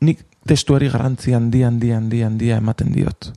[0.01, 3.31] nik testuari garrantzi handi, handi, handi, handia ematen diot.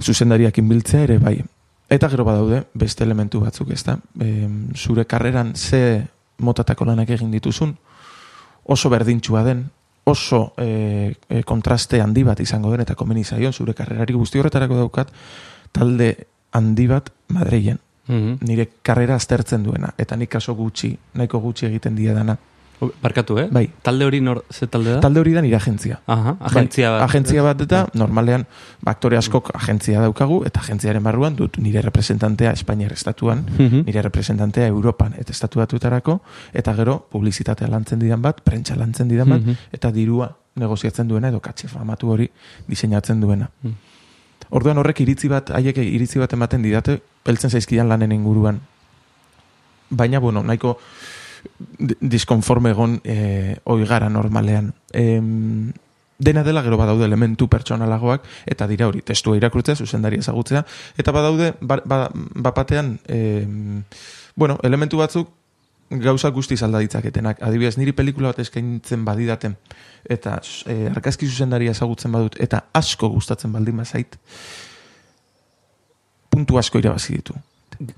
[0.00, 1.42] Zuzendariak biltzea ere bai.
[1.88, 3.98] Eta gero badaude, beste elementu batzuk, ezta?
[4.20, 6.06] E, zure karreran ze
[6.38, 7.76] motatako lanak egin dituzun,
[8.64, 9.66] oso berdintxua den,
[10.04, 14.80] oso e, e, kontraste handi bat izango den, eta komeni zaion, zure karrerari guzti horretarako
[14.80, 15.12] daukat,
[15.72, 16.14] talde
[16.52, 17.78] handi bat Madrilen.
[18.06, 18.44] Mhm.
[18.44, 22.36] Nire karrera aztertzen duena, eta nik kaso gutxi, nahiko gutxi egiten diedana.
[22.36, 22.53] O,
[23.02, 23.48] Barkatu, eh?
[23.50, 23.70] Bai.
[23.82, 25.00] Talde hori nor, ze talde da?
[25.00, 26.00] Talde hori da nire agentzia.
[26.06, 27.08] Aha, agentzia bai, bat.
[27.08, 28.46] Agentzia bat eta normalean
[28.82, 33.84] ba, aktore askok agentzia daukagu eta agentziaren barruan dut nire representantea Espainiar estatuan, Mhm.
[33.86, 36.20] nire representantea Europan eta estatu batuetarako
[36.52, 39.54] eta gero publizitatea lantzen didan bat, prentsa lantzen didan bat Mhm.
[39.72, 42.30] eta dirua negoziatzen duena edo katxe famatu hori
[42.68, 43.50] diseinatzen duena.
[43.62, 43.72] Mhm.
[44.50, 48.60] Orduan horrek iritzi bat, haiek iritzi bat ematen didate, heltzen zaizkidan lanen inguruan.
[49.90, 50.78] Baina, bueno, nahiko
[52.00, 54.72] diskonforme egon e, oigara normalean.
[54.92, 55.72] Em,
[56.18, 60.64] dena dela gero badaude elementu pertsonalagoak, eta dira hori, testua irakurtzea, zuzendari ezagutzea,
[60.98, 63.82] eta badaude, ba, ba, bapatean, em,
[64.36, 65.30] bueno, elementu batzuk
[65.90, 67.42] gauza guztiz alda ditzaketenak.
[67.44, 69.56] Adibidez, niri pelikula bat eskaintzen badidaten,
[70.08, 74.16] eta e, argazki zuzendaria ezagutzen badut, eta asko gustatzen baldin bazait,
[76.30, 77.36] puntu asko irabazi ditu.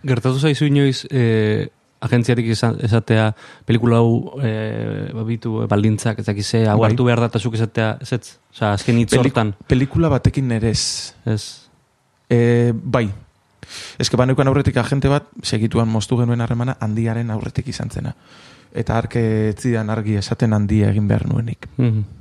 [0.05, 1.69] Gertatu zaizu inoiz eh,
[2.07, 3.29] agentziarik izan, esatea
[3.69, 6.91] pelikula hau eh, babitu eh, baldintzak ez dakize hau Bai.
[6.91, 8.39] hartu behar da esatea ez ez?
[8.55, 9.55] Osa, azken hitz hortan.
[9.69, 11.15] pelikula batekin ere ez.
[11.25, 11.69] Ez.
[12.31, 13.09] E, bai.
[13.99, 18.15] Ez que baneukan aurretik agente bat, segituan moztu genuen harremana, handiaren aurretik izan zena.
[18.77, 21.69] Eta arke etzidan argi esaten handia egin behar nuenik.
[21.77, 22.16] Mhm.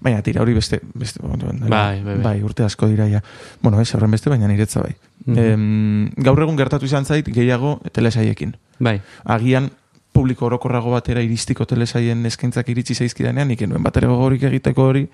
[0.00, 2.42] Baina tira hori beste, beste bai, Bai, bai, bai.
[2.42, 3.22] urte asko dira ja.
[3.62, 4.94] Bueno, ez, horren beste, baina niretza bai.
[5.26, 5.38] Mhm.
[5.38, 8.56] Em, gaur egun gertatu izan zait gehiago telesaiekin.
[8.78, 9.00] Bai.
[9.24, 9.70] Agian
[10.12, 15.08] publiko orokorrago batera iristiko telesaien eskaintzak iritsi zaizkidanean, nik enuen batera gogorik egiteko hori.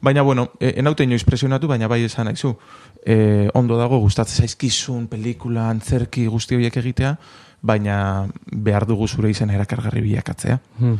[0.00, 2.52] Baina, bueno, enaute inoiz presionatu, baina bai esan naizu.
[3.04, 7.16] E, ondo dago, gustatzen zaizkizun, pelikula, antzerki, guzti horiek egitea,
[7.60, 10.60] baina behar dugu zure izena erakargarri bilakatzea.
[10.78, 10.94] Mhm.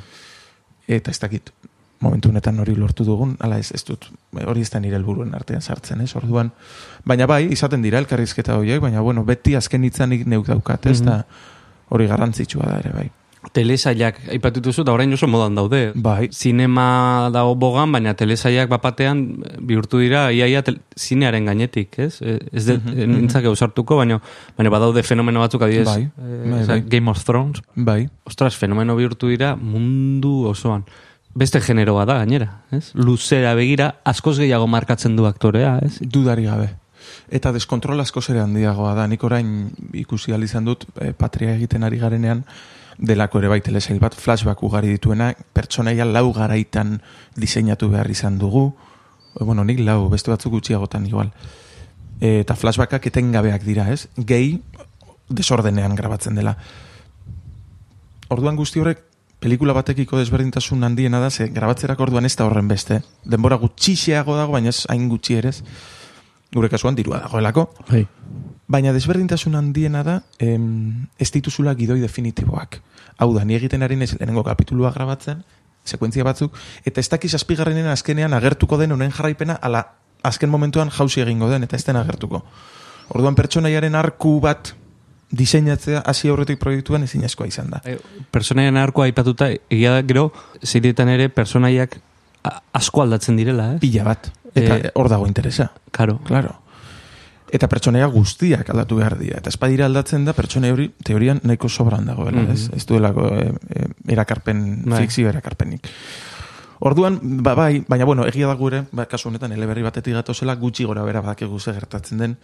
[0.88, 1.52] Eta ez dakit,
[2.00, 4.08] momentu honetan hori lortu dugun, ala ez, ez dut,
[4.46, 6.52] hori ez da nire helburuen artean sartzen, ez, orduan.
[7.04, 11.24] Baina bai, izaten dira elkarrizketa horiek, baina bueno, beti azken hitzanik neuk daukat, ez da
[11.90, 13.08] hori garrantzitsua da ere, bai.
[13.54, 15.92] Telesailak aipatu duzu eta orain oso modan daude.
[15.94, 16.28] Bai.
[16.34, 19.22] Zinema dago bogan, baina telesailak bapatean
[19.64, 22.18] bihurtu dira iaia tel, zinearen gainetik, ez?
[22.20, 24.20] Eh, Ez de, Mhm, nintzak eusartuko, baina,
[24.58, 25.86] baina badaude fenomeno batzuk adidez.
[25.86, 26.80] Bai, eh, bai, bai.
[26.88, 27.62] Game of Thrones.
[27.74, 28.08] Bai.
[28.24, 30.84] Ostras, fenomeno bihurtu dira mundu osoan.
[31.38, 32.90] Beste generoa da gainera, ez?
[32.98, 36.00] Luzera begira, askoz gehiago markatzen du aktorea, ez?
[36.02, 36.72] Dudari gabe.
[37.30, 39.06] Eta deskontrol asko zere handiagoa da.
[39.06, 42.42] Nik orain ikusi izan dut e, patria egiten ari garenean
[42.98, 47.00] delako ere bai telesail bat flashback ugari dituena, pertsonaia lau garaitan
[47.36, 48.72] diseinatu behar izan dugu.
[49.38, 51.30] E, bueno, nik lau, beste batzuk gutxiagotan igual.
[52.20, 54.08] E, eta flashbackak etengabeak dira, ez?
[54.18, 54.58] Gehi
[55.28, 56.56] desordenean grabatzen dela.
[58.28, 59.07] Orduan guzti horrek
[59.40, 63.02] pelikula batekiko desberdintasun handiena da, ze grabatzerak orduan ez da horren beste.
[63.24, 65.52] Denbora gutxixeago dago, baina ez hain gutxi ere.
[66.54, 67.68] Gure kasuan dirua dagoelako.
[67.90, 68.06] Bai.
[68.68, 72.80] Baina desberdintasun handiena da, em, ez dituzula gidoi definitiboak.
[73.18, 75.44] Hau da, ni egiten ari naiz lehenengo kapitulua grabatzen,
[75.84, 79.84] sekuentzia batzuk, eta ez dakiz azpigarrenen azkenean agertuko den honen jarraipena, ala
[80.22, 82.42] azken momentuan jauzi egingo den, eta ez den agertuko.
[83.08, 84.74] Orduan pertsonaiaren arku bat
[85.30, 87.82] diseinatzea hasi aurretik proiektuan ezinezkoa izan da.
[87.84, 87.98] E,
[88.30, 90.30] Personaien arkoa aipatuta, egia da gero,
[90.64, 91.98] zirietan ere personaiak
[92.72, 93.78] asko aldatzen direla, eh?
[93.82, 94.30] Pila bat.
[94.54, 95.72] Eta Eh, hor dago interesa.
[95.92, 96.18] Karo.
[96.24, 96.54] Claro.
[97.52, 99.38] Eta pertsonaia guztiak aldatu behar dira.
[99.38, 102.42] Eta espadira aldatzen da pertsonai hori teorian nahiko sobran dagoela.
[102.42, 102.52] Mhm.
[102.52, 102.70] ez?
[102.76, 105.02] ez duelako e, e, erakarpen, Bai.
[105.02, 105.88] fikzio erakarpenik.
[106.80, 110.84] Orduan, ba, bai, baina bueno, egia da gure, ba, kasu honetan eleberri batetik gatozela gutxi
[110.84, 112.36] gora bera badakigu ze gertatzen den.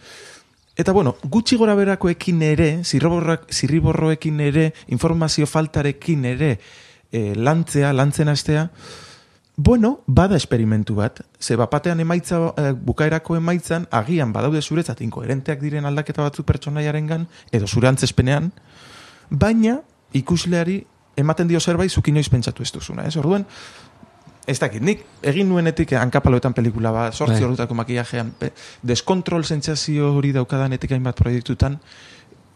[0.75, 6.59] Eta bueno, gutxi gora berakoekin ere, zirriborroekin ere, informazio faltarekin ere,
[7.11, 8.69] e, lantzea, lantzen astea,
[9.57, 11.21] Bueno, bada esperimentu bat.
[11.39, 17.67] Ze bapatean emaitza, eh, bukaerako emaitzan, agian badaude zuretzat inkoherenteak diren aldaketa batzuk pertsonaiarengan edo
[17.67, 18.51] zure antzespenean,
[19.29, 19.79] baina
[20.11, 20.83] ikusleari
[21.15, 23.15] ematen dio zerbait zuki pentsatu ez duzuna, ez?
[23.15, 23.45] Orduan,
[24.47, 27.43] ez dakit, nik egin nuenetik hankapaloetan pelikula bat, sortzi Bai.
[27.43, 28.51] horretako makillajean, pe-
[28.83, 31.79] deskontrol sentsazio hori daukadanetik hainbat proiektutan,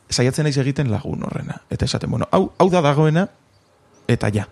[0.10, 1.62] saiatzen naiz egiten lagun horrena.
[1.69, 3.28] Eta esaten, bueno, hau, hau da dagoena,
[4.08, 4.47] eta ja.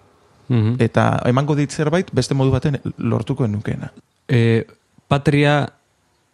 [0.49, 0.75] Mhm.
[0.79, 3.91] Eta emango dit zerbait, beste modu baten lortuko nukeena.
[4.29, 4.65] E,
[5.07, 5.67] patria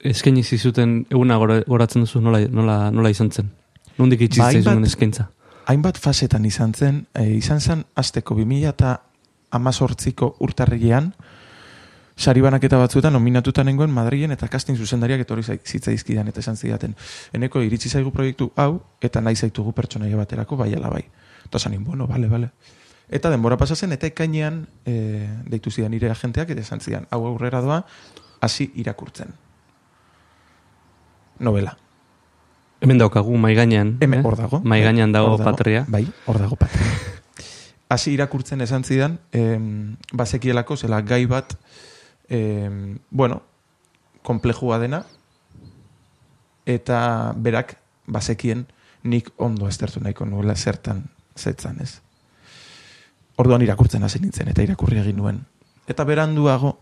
[0.03, 3.49] eskaini zizuten eguna gora- goratzen duzu nola, nola, nola izan zen?
[3.97, 4.51] Nondik itxi Ba,
[4.85, 5.29] eskaintza?
[5.65, 9.01] Hainbat fasetan izan zen, e, izan zen azteko 2000 eta
[9.53, 11.13] amazortziko urtarrilean,
[12.15, 16.95] sari banaketa batzuetan nominatuta nengoen Madrilen eta casting zuzendariak etorri zai- zitzaizkidan eta esan zidaten.
[17.33, 21.03] Eneko iritsi zaigu proiektu hau eta nahi zaitugu pertsonaia baterako bai ala bai.
[21.45, 22.51] Eta zanin, bueno, bale, bale.
[23.09, 27.25] Eta denbora pasa zen eta ekainean e, deitu zidan nire agenteak eta esan zidan, hau
[27.27, 27.83] aurrera doa,
[28.41, 29.33] hasi irakurtzen.
[31.39, 31.77] Novela.
[32.81, 33.97] Hemen daukagu, mai gainean.
[34.01, 34.23] Hemen eh?
[34.25, 34.61] hor dago.
[34.63, 35.85] Mai gainean dago Hor patria.
[35.87, 36.87] Bai, hor dago patria.
[37.93, 41.53] Hasi irakurtzen esan zidan, em, bazekielako zela gai bat,
[42.27, 43.43] em, bueno,
[44.25, 45.03] komplejua dena,
[46.65, 47.77] eta berak
[48.07, 48.65] bazekien
[49.03, 51.05] nik ondo aztertu nahiko nuela zertan
[51.37, 52.01] zetzan, ez?
[53.37, 55.43] Orduan irakurtzen hasi nintzen, eta irakurri egin nuen.
[55.85, 56.79] Eta beranduago,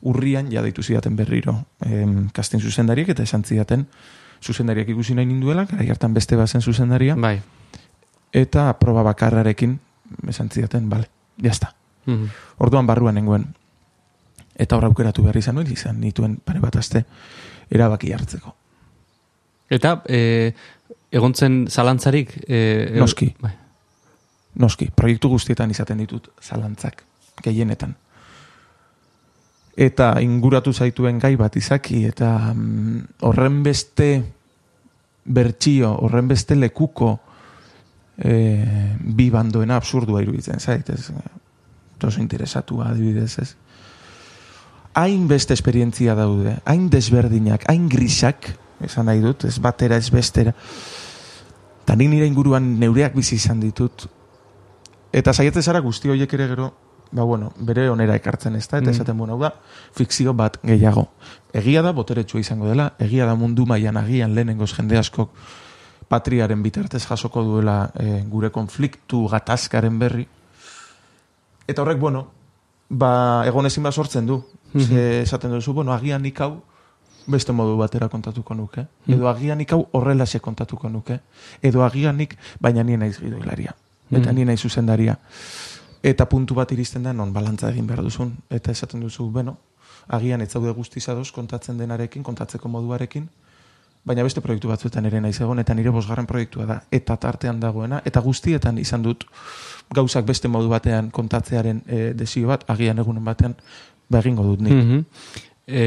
[0.00, 3.88] urrian, ja deitu zidaten berriro, em, kastin zuzendariek, eta esan zidaten,
[4.40, 7.42] zuzendariak ikusi nahi ninduela, gara hartan beste bazen zuzendaria, Bai.
[8.32, 9.80] eta proba bakarrarekin
[10.28, 11.08] esan zidaten, bale,
[11.42, 11.74] jazta.
[12.06, 12.28] Mhm.
[12.58, 13.46] Orduan barruan nengoen.
[14.54, 17.04] Eta hor aukeratu behar izan nuen, izan nituen pare bat aste
[17.70, 18.54] erabaki hartzeko.
[19.70, 20.52] Eta, e,
[21.10, 22.36] egontzen zalantzarik...
[22.46, 22.58] E,
[22.94, 23.32] e- Noski.
[23.40, 23.52] Bai.
[24.60, 27.02] Noski, proiektu guztietan izaten ditut zalantzak,
[27.42, 27.96] gehienetan.
[29.74, 34.08] Eta inguratu zaituen gai bat izaki, eta mm, horren beste
[35.24, 37.16] bertsio, horren beste lekuko
[38.18, 41.10] e, bi bandoena absurdua iruditzen zait, ez?
[42.04, 43.54] Oso interesatua adibidez, ez?
[44.94, 48.52] Hain beste esperientzia daude, hain desberdinak, hain grisak,
[48.84, 50.52] esan nahi dut, ez batera, ez bestera.
[51.84, 54.06] Eta nik nire inguruan neureak bizi izan ditut,
[55.14, 56.72] Eta saiatzen zara guzti horiek ere gero,
[57.14, 58.94] ba bueno, bere onera ekartzen ez da, eta Mm.
[58.94, 59.52] esaten bueno, hau da,
[59.94, 61.04] fikzio bat gehiago.
[61.52, 65.30] Egia da, boteretsua izango dela, egia da mundu mailan agian lehenengoz jende askok
[66.08, 70.26] patriaren bitartez jasoko duela e, gure konfliktu gatazkaren berri.
[71.66, 72.26] Eta horrek, bueno,
[72.88, 74.42] ba, egon ezin bat sortzen du.
[74.74, 76.62] Ze esaten duzu, bueno, agian nik hau
[77.26, 78.86] beste modu batera kontatuko nuke.
[79.08, 81.20] Edo agian nik hau horrelaxe kontatuko nuke.
[81.62, 83.74] Edo agian nik, baina nien naiz gidoilaria.
[84.10, 84.34] Eta Mhm.
[84.34, 85.18] nien naiz zuzendaria.
[86.02, 88.36] Eta puntu bat iristen da non balantza egin behar duzun.
[88.50, 89.56] Eta esaten duzu, bueno,
[90.08, 93.30] agian ez zaude guztiz ados kontatzen denarekin, kontatzeko moduarekin,
[94.04, 98.02] baina beste proiektu batzuetan ere naiz egon, eta nire bosgarren proiektua da, eta tartean dagoena,
[98.04, 99.24] eta guztietan izan dut
[99.94, 103.56] gauzak beste modu batean kontatzearen e, desio bat, agian egunen batean,
[104.08, 104.72] ba egingo dut nik.
[104.72, 105.04] Mhm.
[105.66, 105.84] E,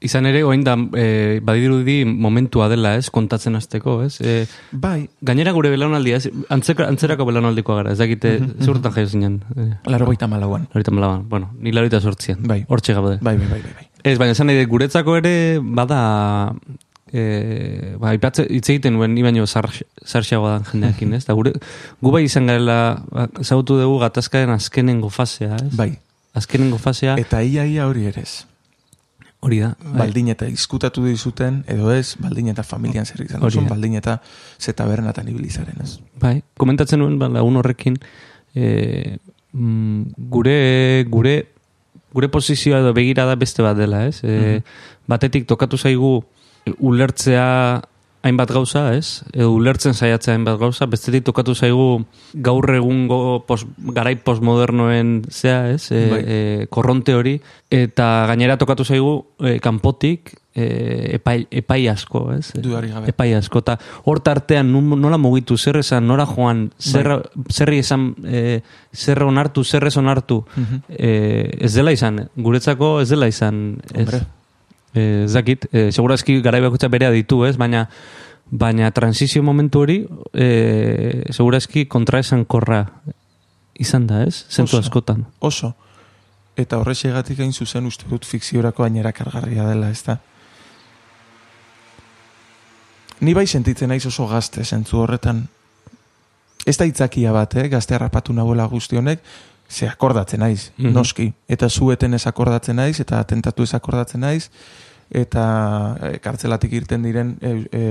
[0.00, 4.18] izan ere, oain da, e, badirudi momentua dela, ez, kontatzen hasteko, ez?
[4.20, 4.36] E,
[4.72, 8.64] Bai, gainera gure belaunaldia, ez, antzeka, antzerako belaunaldikoa gara, ez dakite, mm -hmm.
[8.64, 9.40] zurtan jaio zinen.
[9.56, 10.68] E, laro baita malauan.
[10.74, 12.42] Larita malaban, bueno, ni larita sortzian.
[12.42, 12.64] Bai.
[12.68, 13.18] Hortxe gaude.
[13.20, 13.72] Bai, bai, bai, bai.
[13.74, 13.88] bai.
[14.04, 16.52] Ez, baina esan nahi guretzako ere bada
[17.12, 19.70] e, ba, ipatze, hitz egiten nuen ni baino zar,
[20.04, 21.24] zarxagoa dan jendeakin, ez?
[21.24, 21.54] Da, gure,
[22.02, 23.02] gu bai izan garela,
[23.40, 25.72] ezagutu dugu gatazkaren azkenengo fasea, ez?
[25.76, 25.94] Bai.
[26.36, 28.44] Azkenengo fasea, Eta ia ia hori ere ez.
[29.46, 29.72] Hori da.
[29.80, 29.96] bai.
[30.04, 33.74] Baldin eta izkutatu dizuten, edo ez, baldin eta familian zer izan Hori duzun, da.
[33.74, 34.18] baldin eta
[34.60, 35.96] zeta bernatan ibilizaren ez.
[36.22, 37.98] Bai, komentatzen nuen ba, lagun horrekin
[38.54, 39.18] e,
[39.52, 40.58] mm, gure
[41.12, 41.36] gure
[42.16, 44.22] gure posizioa edo begirada beste bat dela, ez?
[44.24, 44.62] E,
[45.06, 46.18] Batetik tokatu zaigu
[46.82, 47.46] ulertzea
[48.26, 49.22] hainbat gauza, ez?
[49.32, 52.04] Edo ulertzen saiatzea hainbat gauza, bestetik tokatu zaigu
[52.46, 53.62] gaur egungo pos,
[53.96, 55.90] garai postmodernoen zea, ez?
[55.90, 56.22] E, Bai.
[56.26, 57.36] e, korronte hori,
[57.70, 62.50] eta gainera tokatu zaigu e, kanpotik e, epai, epai asko, ez?
[62.56, 63.12] Dudarik gabe.
[63.12, 63.76] Epai asko, eta
[64.08, 67.12] hor tartean nola mugitu, zer esan, nora joan, zer,
[67.52, 68.62] zerri esan, e,
[68.96, 70.42] zer onartu, zer ez onartu,
[70.88, 71.12] e,
[71.60, 74.24] ez dela izan, guretzako ez dela izan, ez, Hombre.
[74.96, 77.88] E, ez dakit, e, segurazki garai bakoitza berea ditu, ez, baina
[78.50, 79.96] baina transizio momentu hori
[80.32, 82.84] e, segurazki kontraesan korra
[83.78, 85.26] izan da, ez, zentu askotan.
[85.40, 85.74] Oso.
[86.56, 90.18] Eta horrexegatik hain zuzen uste dut fikziorako ainera kargarria dela, ez da?
[93.20, 95.46] Ni bai sentitzen naiz oso gazte zentzu horretan.
[96.66, 97.68] Ez da itzakia bat, eh?
[97.72, 99.20] gazte harrapatu nagoela guzti honek,
[99.68, 100.92] ze akordatzen naiz, Mhm.
[100.92, 101.32] noski.
[101.48, 104.50] Eta zueten ez akordatzen naiz, eta atentatu ez akordatzen naiz,
[105.10, 105.44] eta
[106.00, 107.82] e, kartzelatik irten diren e, e,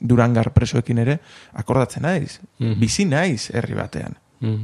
[0.00, 1.18] durangar presoekin ere,
[1.52, 2.40] akordatzen naiz.
[2.58, 2.78] Mhm.
[2.80, 4.18] Bizi naiz herri batean.
[4.40, 4.62] Mm.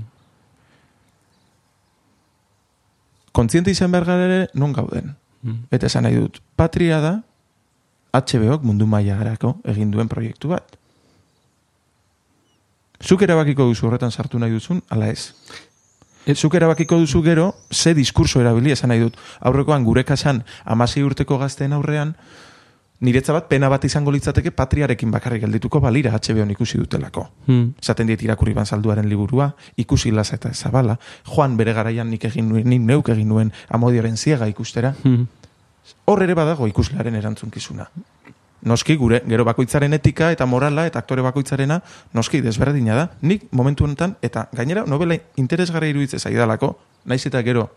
[3.39, 5.13] kontziente izan behar gara ere non gauden.
[5.47, 5.69] Mm.
[5.71, 7.13] Eta esan nahi dut, patria da
[8.19, 10.75] HBOk mundu mailarako egin duen proiektu bat.
[12.99, 15.31] Zuk erabakiko duzu horretan sartu nahi duzun, ala ez.
[16.35, 19.17] Zuk erabakiko duzu gero, ze diskurso erabili esan nahi dut.
[19.41, 22.15] Aurrekoan gure kasan amasei urteko gazteen aurrean,
[23.01, 27.29] niretza bat pena bat izango litzateke patriarekin bakarrik geldituko balira HBO ikusi dutelako.
[27.47, 27.75] Mm.
[27.81, 32.49] Esaten diet irakurri ban salduaren liburua, ikusi lasa eta zabala, Juan bere garaian nik egin
[32.49, 35.27] nuen, nik neuk egin nuen amodioaren ziega ikustera, Mm.
[36.05, 37.89] hor ere badago ikuslearen erantzunkizuna.
[38.63, 41.81] Noski gure, gero bakoitzaren etika eta morala eta aktore bakoitzarena,
[42.13, 43.05] noski desberdina da.
[43.23, 46.73] Nik momentu honetan, eta gainera novela interesgarri iruditzen zaidalako,
[47.07, 47.69] naiz eta gero,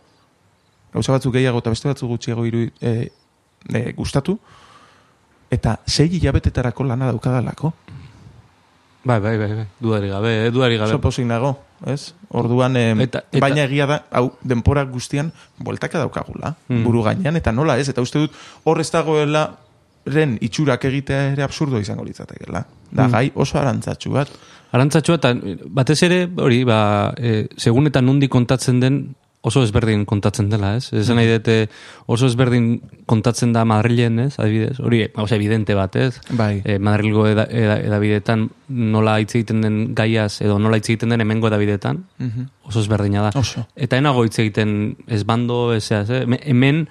[0.93, 3.11] gauza batzuk gehiago eta beste batzuk gutxiago iru, e,
[3.69, 4.39] e, gustatu,
[5.51, 7.73] eta sei hilabetetarako lana daukadalako.
[9.03, 10.91] Bai, bai, bai, bai, dudari gabe, eh, dudari gabe.
[10.93, 11.55] Oso pozik nago,
[11.89, 12.13] ez?
[12.29, 16.83] Orduan, em, Eta- eta- baina egia da, hau, denpora guztian, bueltaka daukagula, Mm.
[16.83, 18.31] buru gainean, eta nola ez, eta uste dut,
[18.63, 19.57] hor ez dagoela,
[20.05, 22.65] ren itxurak egitea ere absurdo izango litzatekeela.
[22.91, 23.11] Da, Mm.
[23.11, 24.29] gai oso arantzatsu bat.
[24.71, 25.33] Arantzatxua eta
[25.67, 30.91] batez ere, hori, ba, e, segun eta nundi kontatzen den, oso ezberdin kontatzen dela, ez?
[30.93, 31.67] Esan nahi dute
[32.05, 32.79] oso ezberdin
[33.09, 34.35] kontatzen da Madrilen, ez?
[34.39, 36.19] Adibidez, hori, oso evidente bat, ez?
[36.29, 36.61] Bai.
[36.63, 41.21] E, Madrilgo eda, eda, edabidetan nola hitz egiten den gaiaz, edo nola hitz egiten den
[41.21, 42.45] hemengo edabidetan, Mhm.
[42.69, 43.31] oso ezberdina da.
[43.39, 43.65] Oso.
[43.75, 46.25] Eta enago hitz egiten ez bando, ez ez, eh?
[46.27, 46.87] Me- hemen,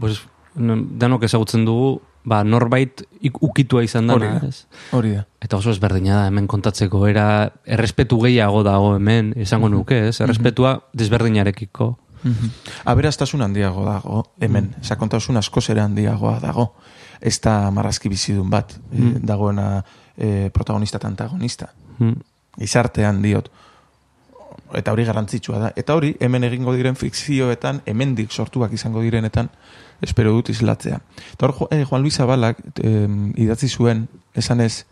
[0.00, 0.22] pues,
[0.54, 3.04] no- danok ezagutzen dugu, ba, norbait
[3.40, 4.48] ukitua izan Hori dana, da.
[4.50, 4.64] ez?
[4.92, 5.22] Hori da.
[5.40, 10.16] Eta oso ezberdina da hemen kontatzeko, era errespetu gehiago dago hemen, esango nuke, ez?
[10.20, 11.92] Errespetua desberdinarekiko.
[12.26, 12.50] Mhm.
[12.90, 14.72] Aberastasun handiago dago, hemen.
[14.76, 14.82] Mm.
[14.82, 16.72] Sakontasun asko zera handiagoa dago.
[17.20, 19.22] Ez da marrazki bizidun bat, Mm.
[19.26, 19.84] dagoena
[20.18, 21.68] eh, protagonista eta antagonista.
[21.98, 22.16] Mm.
[22.58, 23.50] Gizartean diot.
[24.74, 25.72] Eta hori garrantzitsua da.
[25.76, 29.50] Eta hori, hemen egingo diren fikzioetan, hemendik sortuak izango direnetan,
[30.02, 31.00] espero dut islatzea.
[31.32, 34.84] Eta hor, eh, Juan Luis Zabalak eh, idatzi zuen, esan ez,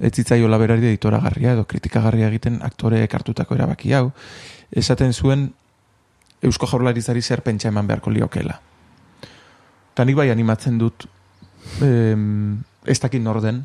[0.00, 4.10] zitzaiola berari editoragarria edo kritikagarria egiten aktoreek hartutako erabaki hau,
[4.72, 5.50] esaten zuen
[6.42, 8.60] Eusko Jaurlaritzari zer pentsa eman beharko liokela.
[9.92, 11.04] Eta nik bai animatzen dut
[11.84, 13.64] em, ez dakit nor den,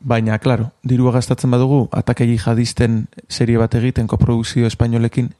[0.00, 5.32] baina, klaro, dirua gastatzen badugu, atakei jihadisten serie bat egiten koprodukzio espainolekin,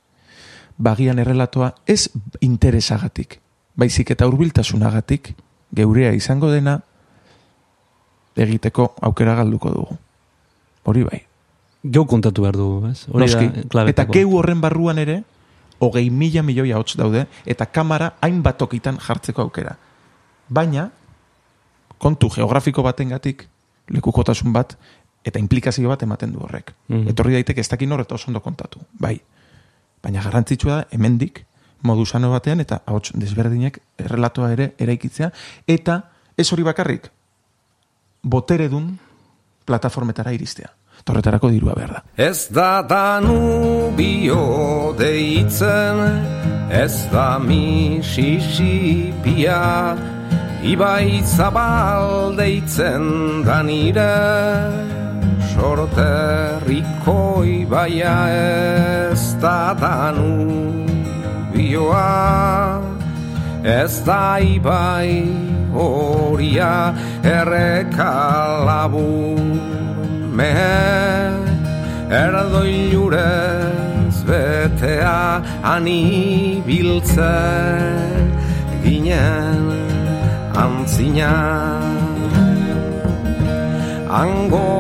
[0.79, 2.09] bagian errelatoa ez
[2.41, 3.41] interesagatik,
[3.77, 5.35] baizik eta hurbiltasunagatik
[5.77, 6.81] geurea izango dena
[8.37, 9.97] egiteko aukera galduko dugu.
[10.85, 11.23] Hori bai.
[11.83, 13.07] Geu kontatu behar dugu, ez?
[13.09, 13.65] Hori Noski.
[13.73, 13.87] da.
[13.89, 15.23] Eta geu horren barruan ere,
[15.79, 19.77] hogei mila milioi ahots daude, eta kamera hainbat tokitan jartzeko aukera.
[20.49, 20.91] Baina,
[21.99, 23.47] kontu geografiko batengatik,
[23.89, 24.77] lekukotasun bat,
[25.27, 26.73] eta implikazio bat ematen du horrek.
[26.89, 27.09] Mhm.
[27.09, 28.81] Etorri daiteke ez dakin hor eta oso ondo kontatu.
[28.93, 29.21] Bai.
[30.07, 31.41] Baina garrantzitsua da, hemendik,
[31.83, 35.33] modu sano batean, eta ahots desberdinek errelatoa ere eraikitzea,
[35.67, 35.97] eta
[36.39, 37.11] ez hori bakarrik,
[38.23, 38.99] boteredun
[39.67, 40.71] plataformetara iristea.
[41.07, 42.03] Torretarako dirua behar da.
[42.17, 44.39] Ez da danubio
[44.99, 45.99] deitzen,
[46.71, 48.39] ez da misisipia,
[50.63, 55.06] ibai zabal deitzen da nire,
[55.57, 60.53] sorterriko ibaia ez da danubioa,
[63.65, 65.25] ez da ibai
[65.73, 66.95] horia
[67.25, 69.41] errekalabur
[70.39, 70.77] mehe
[72.23, 75.21] erdoilurez betea
[75.75, 76.03] ani
[76.67, 78.31] biltzen
[78.85, 79.65] ginen
[80.65, 81.35] antzina.
[84.17, 84.76] Angoari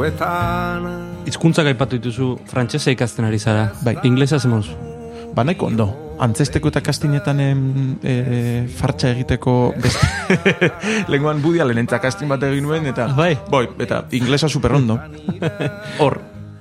[0.00, 0.86] pausuetan
[1.28, 3.70] Hizkuntzak aipatu dituzu frantsesa ikasten ari zara.
[3.84, 3.98] Bai.
[4.08, 4.70] Inglesa zemoz.
[5.34, 5.86] Ba nahiko ondo.
[6.20, 7.60] Antzesteko eta kastinetan em,
[8.02, 10.08] e, fartxa egiteko beste.
[11.12, 13.08] Lenguan Woody Allen entzak kastin bat egin nuen, eta...
[13.16, 13.36] Bai.
[13.50, 14.98] Boi, eta inglesa super ondo.
[15.98, 16.18] Hor.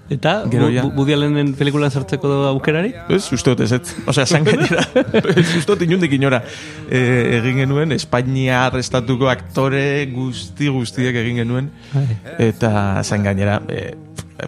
[0.09, 0.81] Eta, Gero ja.
[0.83, 2.93] Bu- Woody Allenen pelikulan sartzeko aukerari?
[3.13, 3.95] Ez, uste dut ez, ez.
[4.09, 4.81] Osea, zan gainera.
[5.35, 6.41] Ez, uste dut inundik inora.
[6.89, 7.01] E,
[7.37, 9.83] egin genuen, Espainiar estatuko aktore
[10.13, 11.69] guzti guztiek egin genuen.
[11.93, 12.07] Bai.
[12.49, 12.71] Eta
[13.05, 13.91] zan gainera, e,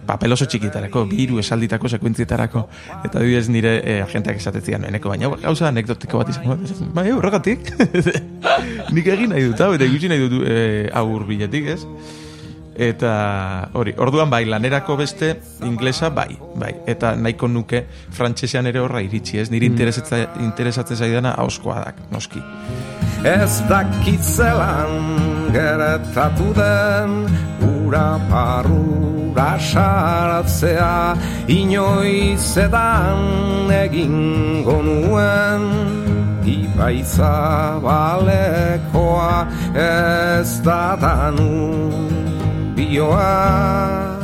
[0.08, 2.64] papel oso txikitarako, biru esalditako sekuentzietarako.
[3.06, 6.58] Eta adibidez nire e, agenteak esatetzian, eneko baina gauza anekdotiko bat izango.
[6.96, 7.70] Bai, horregatik.
[8.96, 10.58] Nik egin nahi dut, hau, eta ikusi nahi dut e,
[11.04, 11.84] aur biletik, ez?
[12.82, 15.36] Eta hori, orduan bai, lanerako beste
[15.68, 16.72] inglesa bai, bai.
[16.90, 17.84] Eta nahiko nuke
[18.18, 19.52] frantsesean ere horra iritsi, ez?
[19.54, 22.42] Niri interesatze, interesatzen zaidana hauskoa dak, noski.
[23.22, 27.12] Ez dakit zelan geretatu den
[27.62, 31.14] Ura parura saratzea
[31.54, 35.68] Inoiz edan egingo nuen
[36.50, 39.46] Ibaitza balekoa
[39.78, 42.21] Ez da danu
[42.82, 44.18] bioa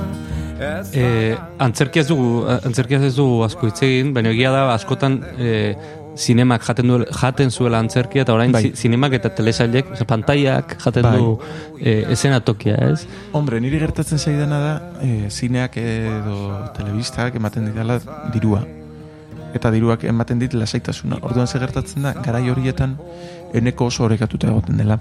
[0.58, 4.64] Ez da E, antzerkia ez dugu, antzerkia ez dugu asko hitz egin, baina egia da
[4.74, 5.76] askotan e,
[6.18, 8.64] zinemak jaten, du, jaten zuela antzerkia, eta orain Bai.
[8.64, 11.20] zi- zinemak eta telesailek, oza, pantaiak jaten Bai.
[11.20, 11.36] du
[11.78, 13.06] e, esena tokia, ez?
[13.38, 14.74] Hombre, niri gertatzen zaidana da,
[15.06, 16.40] e, zineak edo
[16.78, 18.00] telebistak ematen didala
[18.34, 18.64] dirua.
[19.54, 21.22] Eta diruak ematen dit lasaitasuna.
[21.22, 22.98] Orduan ze gertatzen da, garai horietan
[23.54, 24.98] eneko oso orekatuta egoten dela.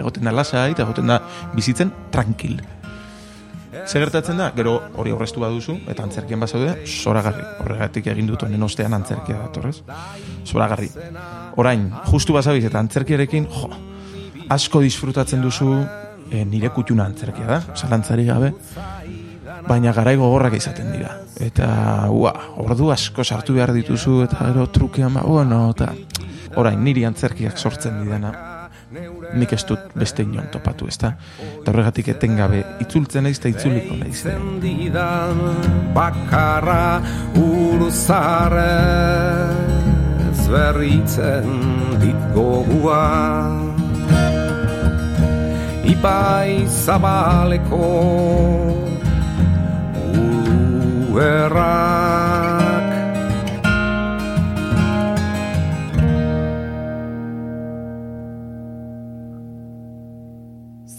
[0.00, 1.20] Egoten da lasai, eta egoten da
[1.54, 2.60] bizitzen tranquil.
[3.86, 7.42] Ze gertatzen da, gero hori aurreztu baduzu, eta antzerkien bazaude, zoragarri.
[7.64, 9.80] Horregatik egin dut honen ostean antzerkia datorrez.
[10.46, 10.88] Zoragarri.
[11.60, 13.70] Orain, justu bazabiz eta antzerkiarekin, jo,
[14.54, 15.72] asko disfrutatzen duzu
[16.30, 18.52] e, nire kutuna antzerkia da, zalantzari gabe,
[19.66, 21.18] baina garai gogorrak izaten dira.
[21.42, 21.68] Eta,
[22.14, 22.32] ua,
[22.62, 25.90] ordu asko sartu behar dituzu, eta gero trukean, ba, bueno, eta
[26.62, 28.53] orain, niri antzerkiak sortzen didana,
[29.34, 31.12] nik ez dut beste inon topatu, ezta?
[31.60, 34.22] Eta horregatik etengabe itzultzen naiz eta itzuliko naiz.
[34.62, 35.38] didan
[35.94, 37.02] bakarra
[37.40, 38.74] urzarez
[40.48, 41.46] berritzen
[42.02, 43.04] dit gogua
[45.84, 47.90] Ibai zabaleko
[51.12, 52.53] uerrak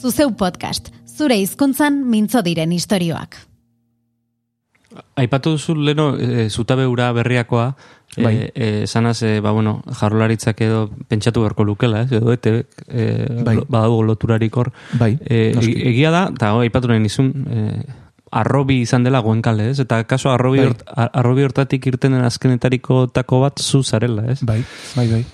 [0.06, 3.40] Zuzeu podcast, zure hizkuntzan mintzo diren istorioak.
[5.18, 7.72] Aipatu duzu leno e, zutabe ura berriakoa,
[8.14, 8.36] e, Bai.
[8.54, 12.12] e, sanaz, e, ba, bueno, jarrolaritzak edo pentsatu beharko lukela, ez?
[12.20, 13.08] Edo ete, e,
[13.44, 13.58] Bai.
[13.68, 14.70] badago loturarik hor.
[15.00, 17.66] Bai, E, e- egia da, eta ho, aipatu nahi nizun, e,
[18.30, 19.80] arrobi izan dela goenkale, ez?
[19.82, 20.68] Eta kaso arrobi, Bai.
[20.70, 24.44] hort, arrobi hortatik irten den azkenetariko tako bat zu zarela, ez?
[24.46, 24.62] Bai,
[24.96, 25.26] bai, bai.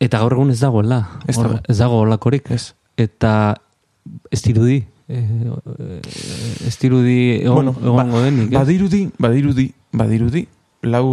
[0.00, 1.04] Eta gaur egun ez dagoela.
[1.28, 1.60] Ez Hor- dago.
[1.68, 2.50] ez dago olakorik.
[2.50, 2.72] Ez.
[2.96, 3.54] Eta
[4.30, 4.78] ez dirudi.
[5.08, 6.00] E, e,
[6.68, 8.52] ez dirudi egon, egongo denik.
[8.52, 8.58] ez?
[8.58, 10.46] badirudi, badirudi, badirudi,
[10.82, 11.06] lau,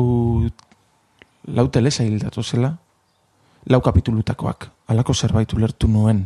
[1.47, 2.75] lau telesail datozela,
[3.71, 6.25] lau kapitulutakoak, alako zerbait ulertu nuen,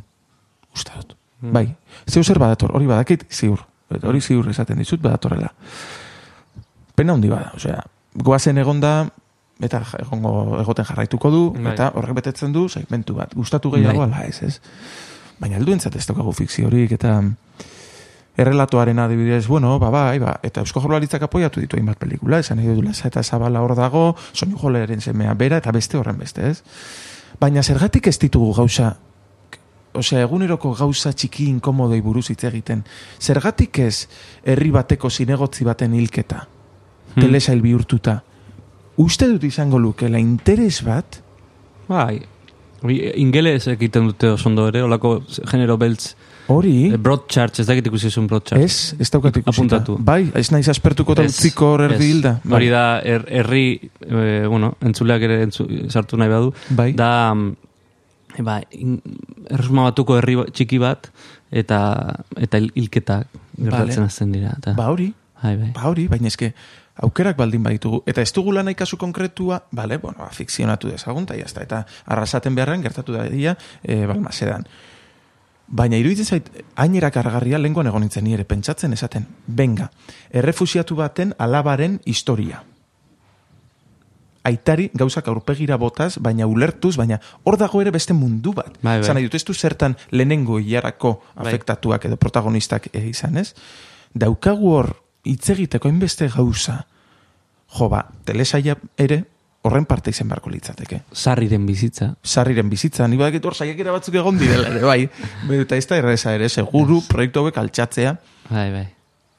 [0.76, 1.16] uste dut.
[1.40, 1.54] Hmm.
[1.56, 1.68] Bai,
[2.10, 3.62] zeu zer badator, hori badakit, ziur,
[4.02, 5.54] hori ziur esaten dizut, badatorrela.
[6.96, 7.80] Pena handi bada, osea,
[8.18, 9.08] goazen egonda,
[9.64, 11.74] eta egongo egoten jarraituko du, Bai.
[11.74, 13.34] eta horrek betetzen du segmentu bat.
[13.36, 14.08] Gustatu gehiago Bai.
[14.08, 14.60] ala ez, ez?
[15.40, 17.22] Baina alduentzat ez daukagu fikziorik, eta
[18.40, 22.82] errelatoaren adibidez, bueno, ba, bai, ba, eta Eusko Jaurlaritzak apoiatu ditu hainbat pelikula, esan nahi
[22.82, 26.64] Lasa eta Zabala hor dago, soinu joleren semea bera, eta beste horren beste, ez?
[27.40, 28.94] Baina zergatik ez ditugu gauza,
[29.94, 32.84] osea, eguneroko gauza txiki inkomodoi buruz hitz egiten,
[33.20, 34.08] zergatik ez
[34.46, 36.48] herri bateko zinegotzi baten hilketa,
[37.10, 37.24] Hmm.
[37.24, 38.20] telesail bihurtuta,
[39.02, 41.24] uste dut izango lukela interes bat,
[41.90, 42.22] Bai.
[42.88, 45.22] Ingeles egiten dute oso ondo ere, olako
[45.52, 46.14] genero beltz,
[46.50, 48.64] Hori, eh, broadcharts, ez dakit ikusi zuen broadcharts.
[48.64, 49.52] ez, ez daukat ikusita.
[49.78, 49.98] Apuntatu.
[50.02, 52.40] Bai, ez naiz aspertuko eta utziko hor erdi hilda.
[52.44, 52.56] Bai.
[52.58, 56.94] Hori da, er, herri, eh, bueno, entzuleak ere entzu, sartu nahi badu, Bai.
[56.94, 57.36] da,
[58.38, 59.02] e, ba, in-
[59.50, 61.12] erresuma batuko herri ba- txiki bat,
[61.52, 61.80] eta
[62.38, 63.28] eta hil- hilketak
[63.58, 64.06] gertatzen Vale.
[64.08, 64.56] hasten dira.
[64.58, 65.14] Eta, Ba hori,
[65.44, 65.72] bai, bai.
[65.76, 66.54] ba hori, baina eske
[67.02, 68.04] aukerak baldin baditugu.
[68.08, 72.56] Eta ez dugu lanai kasu konkretua, bale, bueno, ba, fikzionatu dezagun, eta jazta, eta arrasaten
[72.56, 74.68] beharren gertatu da dira, e, balmasedan.
[75.70, 79.92] Baina iruditzen zait, hainera kargarria lenguan egon nintzen ni ere pentsatzen esaten, benga,
[80.34, 82.64] errefusiatu baten alabaren historia.
[84.50, 88.72] Aitari gauzak aurpegira botaz, baina ulertuz, baina hor dago ere beste mundu bat.
[88.82, 89.04] Bai, bai.
[89.04, 91.48] Zan nahi dut, ez du zertan lehenengo hilarako Bai.
[91.48, 93.54] afektatuak edo protagonistak eh, izan, ez?
[94.16, 96.86] Daukagu hor hitz egiteko hainbeste gauza,
[97.78, 99.24] jo ba, telesaia ere
[99.62, 101.02] horren parte izen beharko litzateke.
[101.12, 102.14] Sarriren bizitza.
[102.24, 105.10] Sarriren bizitza, ni badakit hor saiakera batzuk egon direla ere, bai.
[105.60, 108.16] Eta ez da erreza ere, seguru proiektu hauek altxatzea,
[108.50, 108.88] Bai, bai.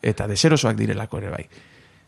[0.02, 1.46] eta deserosoak direlako ere bai.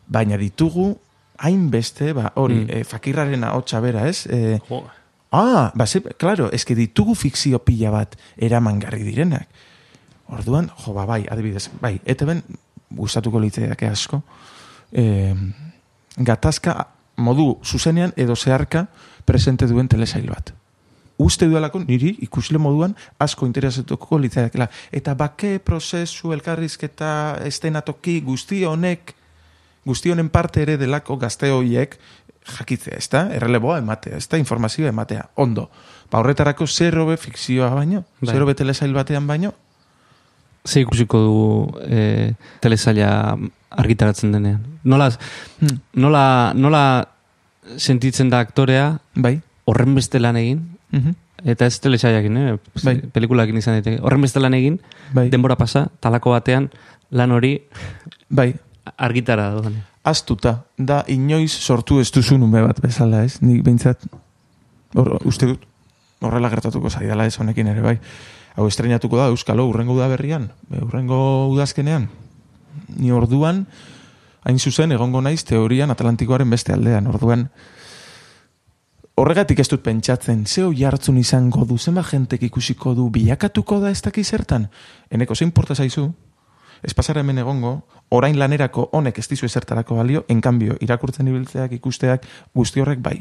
[0.07, 0.93] Baina ditugu
[1.39, 2.71] hainbeste, ba, hori, Mm.
[2.71, 4.27] eh, fakirraren ahotsa bera, ez?
[4.31, 4.85] Eh, Jo.
[5.33, 9.49] ah, ba, ze, claro, que ditugu fikzio pila bat eramangarri direnak.
[10.29, 12.43] Orduan, jo, ba, bai, adibidez, bai, eta ben,
[12.97, 14.23] gustatuko litzaiake asko,
[14.93, 15.35] eh,
[16.17, 16.87] gatazka
[17.17, 18.87] modu zuzenean edo zeharka
[19.25, 20.55] presente duen telesail bat.
[21.23, 24.69] Uste duelako niri ikusle moduan asko interesatuko litzaiakela.
[24.91, 29.15] Eta bake prozesu elkarrizketa estenatoki guzti honek
[29.85, 31.99] guzti honen parte ere delako gazte hoiek
[32.59, 33.27] jakitzea, ez da?
[33.35, 34.39] Erreleboa ematea, ez da?
[34.39, 35.29] Informazioa ematea.
[35.37, 35.69] Ondo.
[36.11, 38.05] Ba horretarako zer hobe fikzioa baino?
[38.21, 38.33] Bai.
[38.33, 39.53] Zer hobe telesail batean baino?
[40.65, 43.37] Ze ikusiko du e, telesaila
[43.71, 44.61] argitaratzen denean.
[44.85, 45.09] Nola,
[45.61, 45.79] Hmm.
[45.95, 47.09] nola, nola
[47.77, 49.41] sentitzen da aktorea Bai?
[49.65, 50.61] horren beste lan egin,
[50.93, 51.15] Mhm.
[51.45, 52.59] eta ez telesaiakin, eh?
[52.85, 53.01] Bai.
[53.13, 54.03] pelikulakin izan daiteke.
[54.03, 54.81] Horren beste lan egin,
[55.15, 55.31] Bai.
[55.31, 56.71] denbora pasa, talako batean
[57.11, 57.63] lan hori
[58.29, 58.55] Bai.
[58.99, 59.83] argitara doan.
[60.05, 63.41] Astuta, da inoiz sortu ez duzun ume bat bezala, ez?
[63.43, 63.99] Nik behintzat,
[64.95, 65.61] hor, uste dut,
[66.21, 67.99] horrela gertatuko zaidala ez honekin ere, bai.
[68.57, 72.09] Hau estrenatuko da Euskalo urrengo udaberrian, e, urrengo udazkenean.
[72.97, 73.67] Ni orduan,
[74.45, 77.47] hain zuzen, egongo naiz teorian Atlantikoaren beste aldean, orduan,
[79.15, 84.03] horregatik ez dut pentsatzen, zeo jartzun izango du, zenba jentek ikusiko du, bilakatuko da ez
[84.03, 84.69] dakiz zertan?
[85.11, 86.11] Eneko, zein porta zaizu,
[86.83, 87.75] ez pasara hemen egongo,
[88.11, 93.21] orain lanerako honek ez dizu ezertarako balio, enkanbio, irakurtzen ibiltzeak, ikusteak, guzti horrek bai.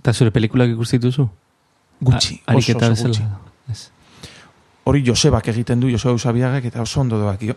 [0.00, 1.28] Eta zure pelikulak ikusi dituzu?
[2.00, 3.22] Gutxi, A- oso, oso gutxi.
[3.70, 3.90] Ez.
[4.86, 7.56] Hori Josebak egiten du, Joseba Usabiagak, eta oso ondo doakio.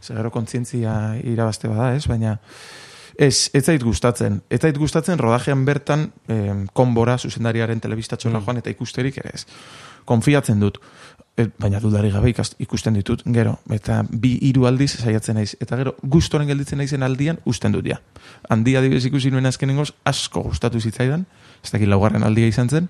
[0.00, 2.06] Zegero kontzientzia irabazte bada, ez?
[2.08, 2.38] Baina,
[3.18, 4.40] ez, ez zait gustatzen.
[4.48, 8.46] Ez zait gustatzen rodajean bertan em, konbora, zuzendariaren telebistatxola Mm.
[8.46, 9.44] joan, eta ikusterik ere ez.
[10.08, 10.80] Konfiatzen dut,
[11.36, 15.76] et, baina dudari gabe ikast, ikusten ditut, gero, eta bi hiru aldiz saiatzen naiz, eta
[15.76, 18.00] gero, gustoren gelditzen naizen aldian, usten dut ja.
[18.48, 21.26] Handi adibidez ikusi nuen azkenengoz, asko gustatu zitzaidan,
[21.64, 22.88] ez dakit laugarren aldia izan zen,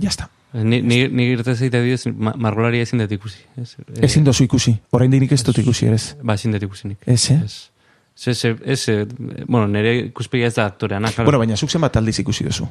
[0.00, 0.28] jazta.
[0.54, 3.40] Ni, ni, ni gertatzen zaite adibidez, ma, margolaria ezin dut ikusi.
[3.60, 6.14] Ez, Eh, Ezin dozu ikusi, orain dinik ez dut ikusi ez.
[6.22, 6.98] Ba, ezin dut ikusi nik.
[7.06, 7.40] Ez, eh?
[7.44, 7.56] Ez.
[8.26, 9.06] Ez, ez, ez,
[9.48, 11.26] bueno, nire ikuspegia ez da aktoreana, claro.
[11.26, 12.68] Bueno, baina zuk zenbat aldiz ikusi duzu.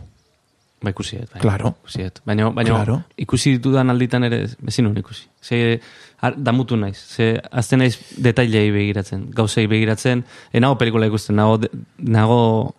[0.83, 1.41] Ba, ikusi dut, bai.
[1.41, 1.73] Claro.
[1.83, 2.21] Ikusi dut.
[2.25, 3.01] Baina, baina Claro.
[3.17, 5.27] ikusi dudan alditan ere ez- ezin nuen ikusi.
[5.43, 5.79] Ze,
[6.21, 6.97] ar, damutu naiz.
[7.17, 10.23] Ze, azten naiz detailei begiratzen, gauzei begiratzen.
[10.53, 11.59] E, nago pelikula ikusten, nago,
[11.97, 12.75] nago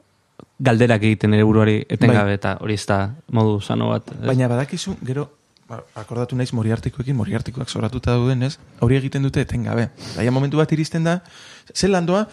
[0.58, 2.98] galderak egiten ere buruari etengabe, eta hori ez da
[3.32, 4.10] modu sano bat.
[4.12, 4.18] ez?
[4.20, 4.28] Bai.
[4.32, 5.26] Baina badakizu, gero,
[5.68, 8.58] ba, akordatu naiz moriartikoekin, moriartikoak zoratuta duden, ez?
[8.84, 9.88] Hori egiten dute etengabe.
[10.16, 11.18] Baina momentu bat iristen da,
[11.74, 12.26] zen landoa,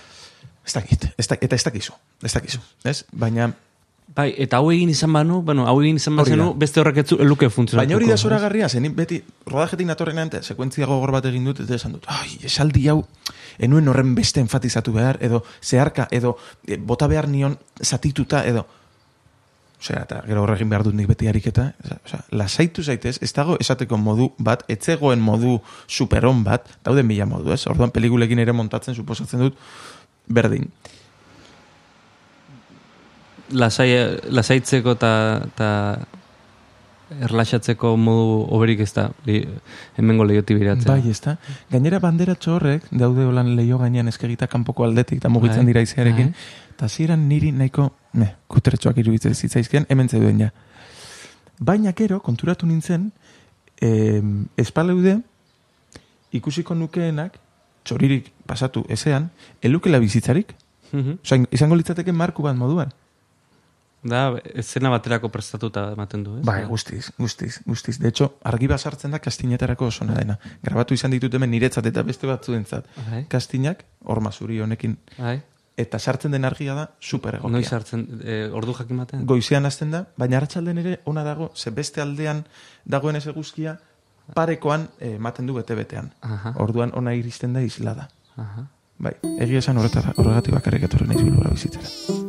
[0.66, 3.02] ez dakit, ez da, eta ez dakizu, ez dakizu, ez?
[3.12, 3.52] Baina,
[4.16, 7.48] Bai, eta hau egin izan banu, bueno, hau egin izan bazenu, beste horrek ez luke
[7.50, 7.80] funtzionatuko.
[7.80, 8.22] baina hori da ez?
[8.22, 12.36] zoragarria, zen beti rodajetik natorrenean, eta sekuentzia gogor bat egin dut, eta esan dut, ai,
[12.44, 13.06] esaldi hau,
[13.60, 16.36] enuen horren beste enfatizatu behar, edo zeharka, edo
[16.68, 18.68] e, bota behar nion zatituta, edo,
[19.82, 21.72] Osea, eta gero horregin behar dut nik beti ariketa,
[22.06, 25.56] osea, lasaitu zaitez, ez dago esateko modu bat, etzegoen modu
[25.90, 27.64] superon bat, dauden mila modu, ez?
[27.66, 29.58] Orduan pelikulekin ere montatzen suposatzen dut,
[30.30, 30.70] berdin.
[33.52, 33.90] Lasai,
[34.32, 35.12] lasaitzeko eta
[35.58, 35.70] ta
[37.20, 39.42] erlaxatzeko modu oberik ez da li,
[40.00, 40.88] hemengo lehioti biratzen.
[40.88, 41.36] Bai, ez da?
[41.72, 46.32] Gainera banderatxo horrek, daude holan leio gainean eskegita kanpoko aldetik, eta mugitzen Bai, dira izearekin,
[46.72, 50.50] eta hasieran niri nahiko, ne, kutretxoak iruditzen zitzaizkian, hemen zeuden ja.
[51.60, 53.12] Baina gero, konturatu nintzen,
[53.82, 54.24] eh,
[54.58, 55.20] espaleude,
[56.32, 57.36] ikusiko nukeenak,
[57.84, 59.32] txoririk pasatu ezean,
[59.62, 60.56] elukela bizitzarik,
[60.92, 61.20] Mhm.
[61.24, 62.92] Osa, izango litzateke marku bat moduan.
[64.04, 64.34] Da,
[64.66, 66.46] zena baterako prestatuta ematen du, ez?
[66.46, 68.00] Bai, guztiz, guztiz, guztiz.
[68.02, 70.40] De hecho, argi bat sartzen da kastinetarako oso dena.
[70.64, 72.90] Grabatu izan ditut hemen niretzat eta beste batzuentzat.
[73.10, 73.26] Bai.
[73.30, 74.98] Kastinak, horma zuri honekin.
[75.20, 75.38] Bai.
[75.78, 77.54] Eta sartzen den argia da super egokia.
[77.54, 79.26] Noiz sartzen, e, ordu jakin batean?
[79.26, 82.44] Goizean hasten da, baina arratsalden ere ona dago, ze beste aldean
[82.86, 83.78] dagoen ez eguzkia,
[84.36, 86.12] parekoan eh, ematen du bete-betean.
[86.56, 88.10] Orduan ona iristen da islada.
[88.38, 88.68] Aha.
[89.02, 92.21] Bai, egia esan horretara, horregatik bakarrik etorri naiz bilbora bizitzera.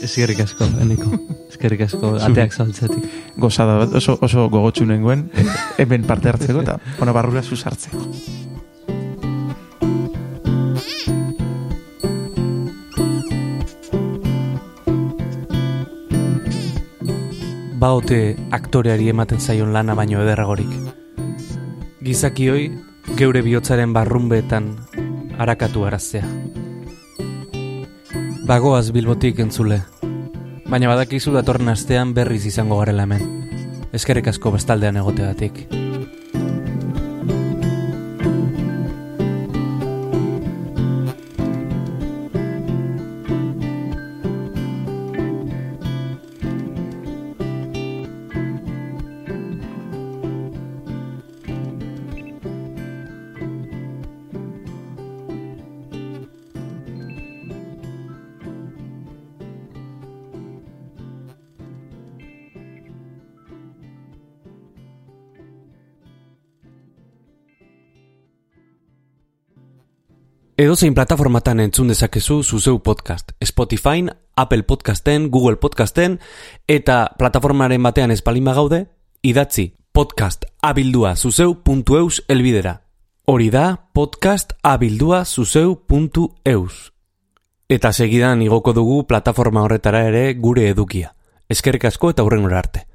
[0.00, 1.10] Eskerrik asko, Eniko.
[1.50, 3.04] Eskerrik asko, ateak saltzetik.
[3.40, 5.26] Gozada bat, oso, oso gogotsu nengoen,
[5.78, 8.00] hemen parte hartzeko eta, bueno, barrura zuzartzeko.
[17.80, 20.72] Baote aktoreari ematen zaion lana baino ederragorik.
[22.04, 22.68] Gizakioi
[23.16, 24.74] geure bihotzaren barrunbeetan
[25.40, 26.39] harakatu araztea.
[28.50, 29.76] Bagoaz bilbotik entzule,
[30.66, 33.22] baina badakizu datorren astean berriz izango garela hemen.
[33.94, 35.79] Eskerrik asko bestaldean egoteagatik.
[70.70, 73.32] Edozein plataformatan entzun dezakezu zuzeu podcast.
[73.44, 74.04] Spotify,
[74.36, 76.20] Apple Podcasten, Google Podcasten,
[76.68, 78.86] eta plataformaren batean espalin gaude,
[79.20, 82.84] idatzi podcast abildua zuzeu.eus elbidera.
[83.26, 86.92] Hori da podcast abildua zuzeu.eus.
[87.68, 91.16] Eta segidan igoko dugu plataforma horretara ere gure edukia.
[91.48, 92.86] Eskerrik asko eta hurrengora arte.